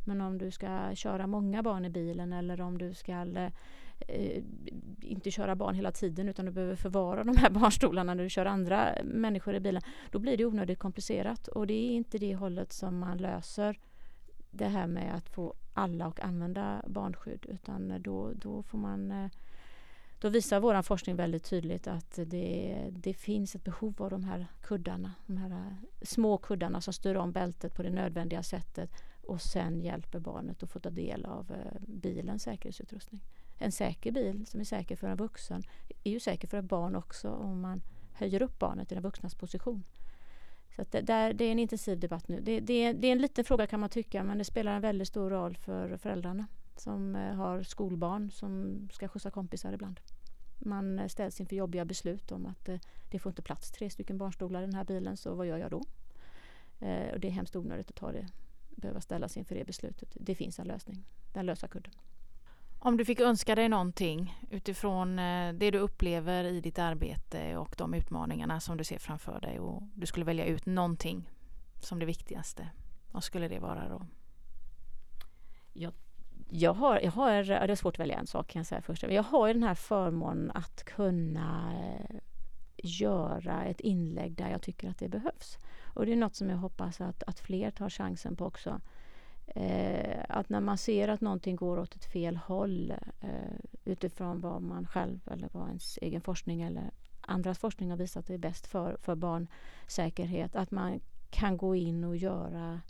Men 0.07 0.21
om 0.21 0.39
du 0.39 0.51
ska 0.51 0.95
köra 0.95 1.27
många 1.27 1.63
barn 1.63 1.85
i 1.85 1.91
bilen 1.91 2.33
eller 2.33 2.61
om 2.61 2.79
du 2.79 2.95
ska 2.95 3.13
eh, 3.13 3.53
eh, 4.09 4.42
inte 5.00 5.30
köra 5.30 5.54
barn 5.54 5.75
hela 5.75 5.92
tiden 5.92 6.28
utan 6.28 6.45
du 6.45 6.50
behöver 6.52 6.76
förvara 6.76 7.25
de 7.25 7.37
här 7.37 7.50
barnstolarna 7.61 8.14
när 8.14 8.23
du 8.23 8.30
kör 8.30 8.47
andra 8.47 8.95
människor 9.04 9.54
i 9.54 9.61
bilen. 9.61 9.83
Då 10.11 10.19
blir 10.19 10.37
det 10.37 10.45
onödigt 10.45 10.78
komplicerat 10.78 11.49
och 11.49 11.66
det 11.66 11.75
är 11.75 11.90
inte 11.90 12.19
det 12.19 12.35
hållet 12.35 12.73
som 12.73 12.99
man 12.99 13.19
löser 13.19 13.78
det 14.50 14.69
här 14.69 14.87
med 14.87 15.14
att 15.14 15.28
få 15.28 15.54
alla 15.75 16.07
att 16.07 16.21
använda 16.21 16.85
barnskydd 16.87 17.47
utan 17.49 18.02
då, 18.02 18.33
då 18.35 18.62
får 18.62 18.78
man 18.78 19.11
eh, 19.11 19.30
då 20.21 20.28
visar 20.28 20.61
vår 20.61 20.83
forskning 20.83 21.16
väldigt 21.16 21.45
tydligt 21.45 21.87
att 21.87 22.19
det, 22.26 22.87
det 22.90 23.14
finns 23.14 23.54
ett 23.54 23.64
behov 23.64 24.02
av 24.02 24.11
de 24.11 24.25
här 24.25 24.47
kuddarna, 24.62 25.12
de 25.26 25.37
här 25.37 25.50
eh, 25.50 25.73
små 26.02 26.38
kuddarna 26.38 26.80
som 26.80 26.92
styr 26.92 27.14
om 27.14 27.33
bältet 27.33 27.75
på 27.75 27.83
det 27.83 27.90
nödvändiga 27.90 28.42
sättet 28.42 28.90
och 29.23 29.40
sen 29.40 29.80
hjälper 29.80 30.19
barnet 30.19 30.62
att 30.62 30.71
få 30.71 30.80
ta 30.80 30.90
del 30.90 31.25
av 31.25 31.50
eh, 31.50 31.80
bilens 31.80 32.42
säkerhetsutrustning. 32.42 33.21
En 33.62 33.73
säker 33.73 34.12
bil 34.12 34.47
som 34.47 34.61
är 34.61 34.64
säker 34.64 34.97
för 34.97 35.09
en 35.09 35.17
vuxen 35.17 35.62
är 36.05 36.11
ju 36.11 36.21
säker 36.21 36.49
för 36.49 36.59
ett 36.59 36.64
barn 36.64 36.97
också 36.97 37.31
om 37.31 37.61
man 37.61 37.83
höjer 38.12 38.43
upp 38.43 38.59
barnet 38.59 38.93
i 38.93 38.95
den 38.95 39.02
vuxnas 39.02 39.35
position. 39.35 39.85
Så 40.76 40.85
det, 40.90 41.00
där, 41.00 41.33
det 41.33 41.45
är 41.45 41.52
en 41.52 41.59
intensiv 41.59 42.00
debatt 42.00 42.29
nu. 42.29 42.40
Det, 42.40 42.61
det, 42.61 42.93
det, 42.93 43.09
är 43.09 43.12
en 43.12 43.19
liten 43.19 43.45
fråga 43.45 43.67
kan 43.67 43.81
man 43.81 43.88
tycka 43.88 44.25
men 44.25 44.38
det 44.38 44.45
spelar 44.45 44.73
en 44.73 44.83
väldigt 44.83 45.09
stor 45.09 45.31
roll 45.31 45.57
för 45.57 45.97
föräldrarna 45.97 46.47
som 46.76 47.17
eh, 47.17 47.35
har 47.35 47.62
skolbarn 47.62 48.31
som 48.31 48.81
ska 48.93 49.09
skjutsa 49.09 49.31
kompisar 49.31 49.73
ibland. 49.73 50.00
Man 50.59 50.99
eh, 50.99 51.07
ställs 51.07 51.40
inför 51.40 51.57
jobbiga 51.57 51.85
beslut 51.85 52.33
om 52.33 52.47
att 52.47 52.69
eh, 52.69 52.79
det 53.11 53.19
får 53.19 53.31
inte 53.31 53.43
plats 53.43 53.71
tre 53.71 53.90
stycken 53.90 54.19
barnstolar 54.19 54.62
i 54.62 54.67
den 54.67 54.75
här 54.75 54.85
bilen 54.85 55.17
så 55.17 55.35
vad 55.35 55.47
gör 55.47 55.59
jag 55.59 55.71
då? 55.71 55.83
Och 57.12 57.21
det 57.21 57.29
är 57.29 57.31
hemskt 57.31 57.57
onödigt 57.57 57.90
att 57.90 57.97
ta 57.97 58.12
det, 58.12 58.26
behöva 58.71 59.00
ställas 59.00 59.37
inför 59.37 59.55
det 59.55 59.64
beslutet. 59.64 60.17
Det 60.21 60.35
finns 60.35 60.59
en 60.59 60.67
lösning, 60.67 61.05
den 61.33 61.47
lösa 61.47 61.69
kudden. 61.69 61.93
Om 62.83 62.97
du 62.97 63.05
fick 63.05 63.21
önska 63.21 63.55
dig 63.55 63.69
någonting 63.69 64.39
utifrån 64.51 65.19
eh, 65.19 65.53
det 65.53 65.71
du 65.71 65.79
upplever 65.79 66.45
i 66.45 66.61
ditt 66.61 66.79
arbete 66.79 67.57
och 67.57 67.75
de 67.79 67.95
utmaningarna 67.95 68.61
som 68.61 68.77
du 68.77 68.85
ser 68.85 68.99
framför 68.99 69.41
dig 69.41 69.59
och 69.59 69.83
du 69.95 70.07
skulle 70.07 70.27
välja 70.27 70.45
ut 70.45 70.67
någonting 70.67 71.31
som 71.81 71.99
det 71.99 72.07
viktigaste, 72.07 72.71
vad 73.11 73.25
skulle 73.25 73.49
det 73.49 73.59
vara 73.59 73.89
då? 73.89 74.07
Jag 75.73 75.93
jag 76.51 76.75
har, 76.75 77.01
jag 77.01 77.13
har, 77.13 77.33
det 77.45 77.73
är 77.73 77.75
svårt 77.75 77.95
att 77.95 78.01
välja 78.01 78.19
en 78.19 78.27
sak 78.27 78.49
kan 78.49 78.61
jag 78.61 78.67
säga 78.67 78.83
först. 78.83 79.03
men 79.03 79.15
Jag 79.15 79.23
har 79.23 79.49
den 79.49 79.63
här 79.63 79.75
förmånen 79.75 80.51
att 80.51 80.85
kunna 80.85 81.73
eh, 81.75 82.17
göra 82.76 83.65
ett 83.65 83.81
inlägg 83.81 84.37
där 84.37 84.50
jag 84.50 84.63
tycker 84.63 84.91
att 84.91 84.99
det 84.99 85.09
behövs. 85.09 85.59
Och 85.95 86.07
det 86.07 86.13
är 86.13 86.17
något 86.17 86.35
som 86.35 86.50
jag 86.50 86.57
hoppas 86.57 87.00
att, 87.00 87.23
att 87.23 87.41
fler 87.41 87.71
tar 87.71 87.91
chansen 87.91 88.37
på 88.37 88.47
också. 88.47 88.81
Eh, 89.54 90.25
att 90.28 90.49
när 90.49 90.60
man 90.60 90.78
ser 90.78 91.08
att 91.08 91.21
någonting 91.21 91.56
går 91.56 91.78
åt 91.78 91.95
ett 91.95 92.04
fel 92.04 92.36
håll 92.36 92.95
eh, 93.21 93.56
utifrån 93.84 94.41
vad 94.41 94.63
man 94.63 94.86
själv 94.86 95.21
eller 95.30 95.49
vad 95.52 95.69
ens 95.69 95.99
egen 96.02 96.21
forskning 96.21 96.63
eller 96.63 96.91
andras 97.21 97.58
forskning 97.58 97.91
har 97.91 97.97
visat 97.97 98.30
är 98.30 98.39
bäst 98.39 98.67
för, 98.67 98.97
för 99.00 99.15
barnsäkerhet, 99.15 100.56
att 100.56 100.71
man 100.71 101.00
kan 101.30 101.56
gå 101.56 101.75
in 101.75 102.04
och 102.04 102.17
göra 102.17 102.80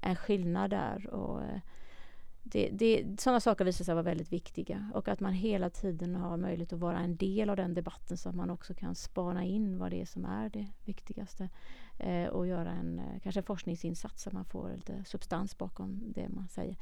en 0.00 0.16
skillnad 0.16 0.70
där. 0.70 1.06
Och, 1.06 1.42
eh, 1.42 1.60
det, 2.46 2.68
det, 2.72 3.20
sådana 3.20 3.40
saker 3.40 3.64
visar 3.64 3.84
sig 3.84 3.94
vara 3.94 4.02
väldigt 4.02 4.32
viktiga 4.32 4.90
och 4.94 5.08
att 5.08 5.20
man 5.20 5.32
hela 5.32 5.70
tiden 5.70 6.14
har 6.14 6.36
möjlighet 6.36 6.72
att 6.72 6.78
vara 6.78 6.98
en 6.98 7.16
del 7.16 7.50
av 7.50 7.56
den 7.56 7.74
debatten 7.74 8.16
så 8.16 8.28
att 8.28 8.34
man 8.34 8.50
också 8.50 8.74
kan 8.74 8.94
spana 8.94 9.44
in 9.44 9.78
vad 9.78 9.90
det 9.90 10.00
är 10.00 10.06
som 10.06 10.24
är 10.24 10.48
det 10.48 10.66
viktigaste 10.84 11.48
eh, 11.98 12.26
och 12.26 12.46
göra 12.46 12.70
en 12.70 12.98
eh, 12.98 13.20
kanske 13.22 13.40
en 13.40 13.44
forskningsinsats 13.44 14.22
så 14.22 14.28
att 14.28 14.32
man 14.32 14.44
får 14.44 14.72
lite 14.76 15.04
substans 15.04 15.58
bakom 15.58 16.12
det 16.14 16.28
man 16.28 16.48
säger. 16.48 16.76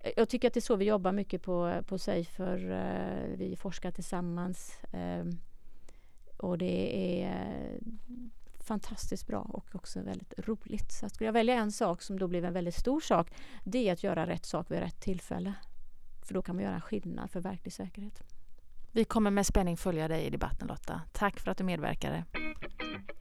Eh, 0.00 0.12
jag 0.16 0.28
tycker 0.28 0.48
att 0.48 0.54
det 0.54 0.58
är 0.58 0.62
så 0.62 0.76
vi 0.76 0.84
jobbar 0.84 1.12
mycket 1.12 1.42
på, 1.42 1.82
på 1.86 1.98
Safer. 1.98 2.70
Eh, 2.70 3.36
vi 3.36 3.56
forskar 3.56 3.90
tillsammans 3.90 4.84
eh, 4.84 5.24
och 6.36 6.58
det 6.58 7.22
är 7.22 7.78
fantastiskt 8.68 9.26
bra 9.26 9.40
och 9.40 9.74
också 9.74 10.02
väldigt 10.02 10.34
roligt. 10.38 10.92
Så 10.92 11.08
skulle 11.08 11.28
jag 11.28 11.32
välja 11.32 11.54
en 11.54 11.72
sak 11.72 12.02
som 12.02 12.18
då 12.18 12.28
blev 12.28 12.44
en 12.44 12.52
väldigt 12.52 12.74
stor 12.74 13.00
sak, 13.00 13.30
det 13.64 13.88
är 13.88 13.92
att 13.92 14.02
göra 14.02 14.26
rätt 14.26 14.46
sak 14.46 14.70
vid 14.70 14.78
rätt 14.78 15.00
tillfälle. 15.00 15.54
För 16.22 16.34
då 16.34 16.42
kan 16.42 16.56
man 16.56 16.64
göra 16.64 16.74
en 16.74 16.80
skillnad 16.80 17.30
för 17.30 17.40
verklig 17.40 17.72
säkerhet. 17.72 18.22
Vi 18.92 19.04
kommer 19.04 19.30
med 19.30 19.46
spänning 19.46 19.76
följa 19.76 20.08
dig 20.08 20.26
i 20.26 20.30
debatten 20.30 20.68
Lotta. 20.68 21.00
Tack 21.12 21.40
för 21.40 21.50
att 21.50 21.58
du 21.58 21.64
medverkade. 21.64 22.24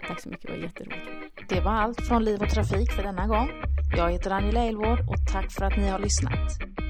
Tack 0.07 0.21
så 0.21 0.29
mycket, 0.29 0.47
det 0.47 0.57
var 0.57 0.63
jätteroligt. 0.63 1.49
Det 1.49 1.61
var 1.61 1.71
allt 1.71 2.01
från 2.01 2.25
Liv 2.25 2.41
och 2.41 2.49
Trafik 2.49 2.91
för 2.91 3.03
denna 3.03 3.27
gång. 3.27 3.49
Jag 3.97 4.11
heter 4.11 4.31
Angela 4.31 4.63
Elvård 4.63 4.99
och 4.99 5.17
tack 5.31 5.51
för 5.51 5.65
att 5.65 5.77
ni 5.77 5.87
har 5.87 5.99
lyssnat. 5.99 6.86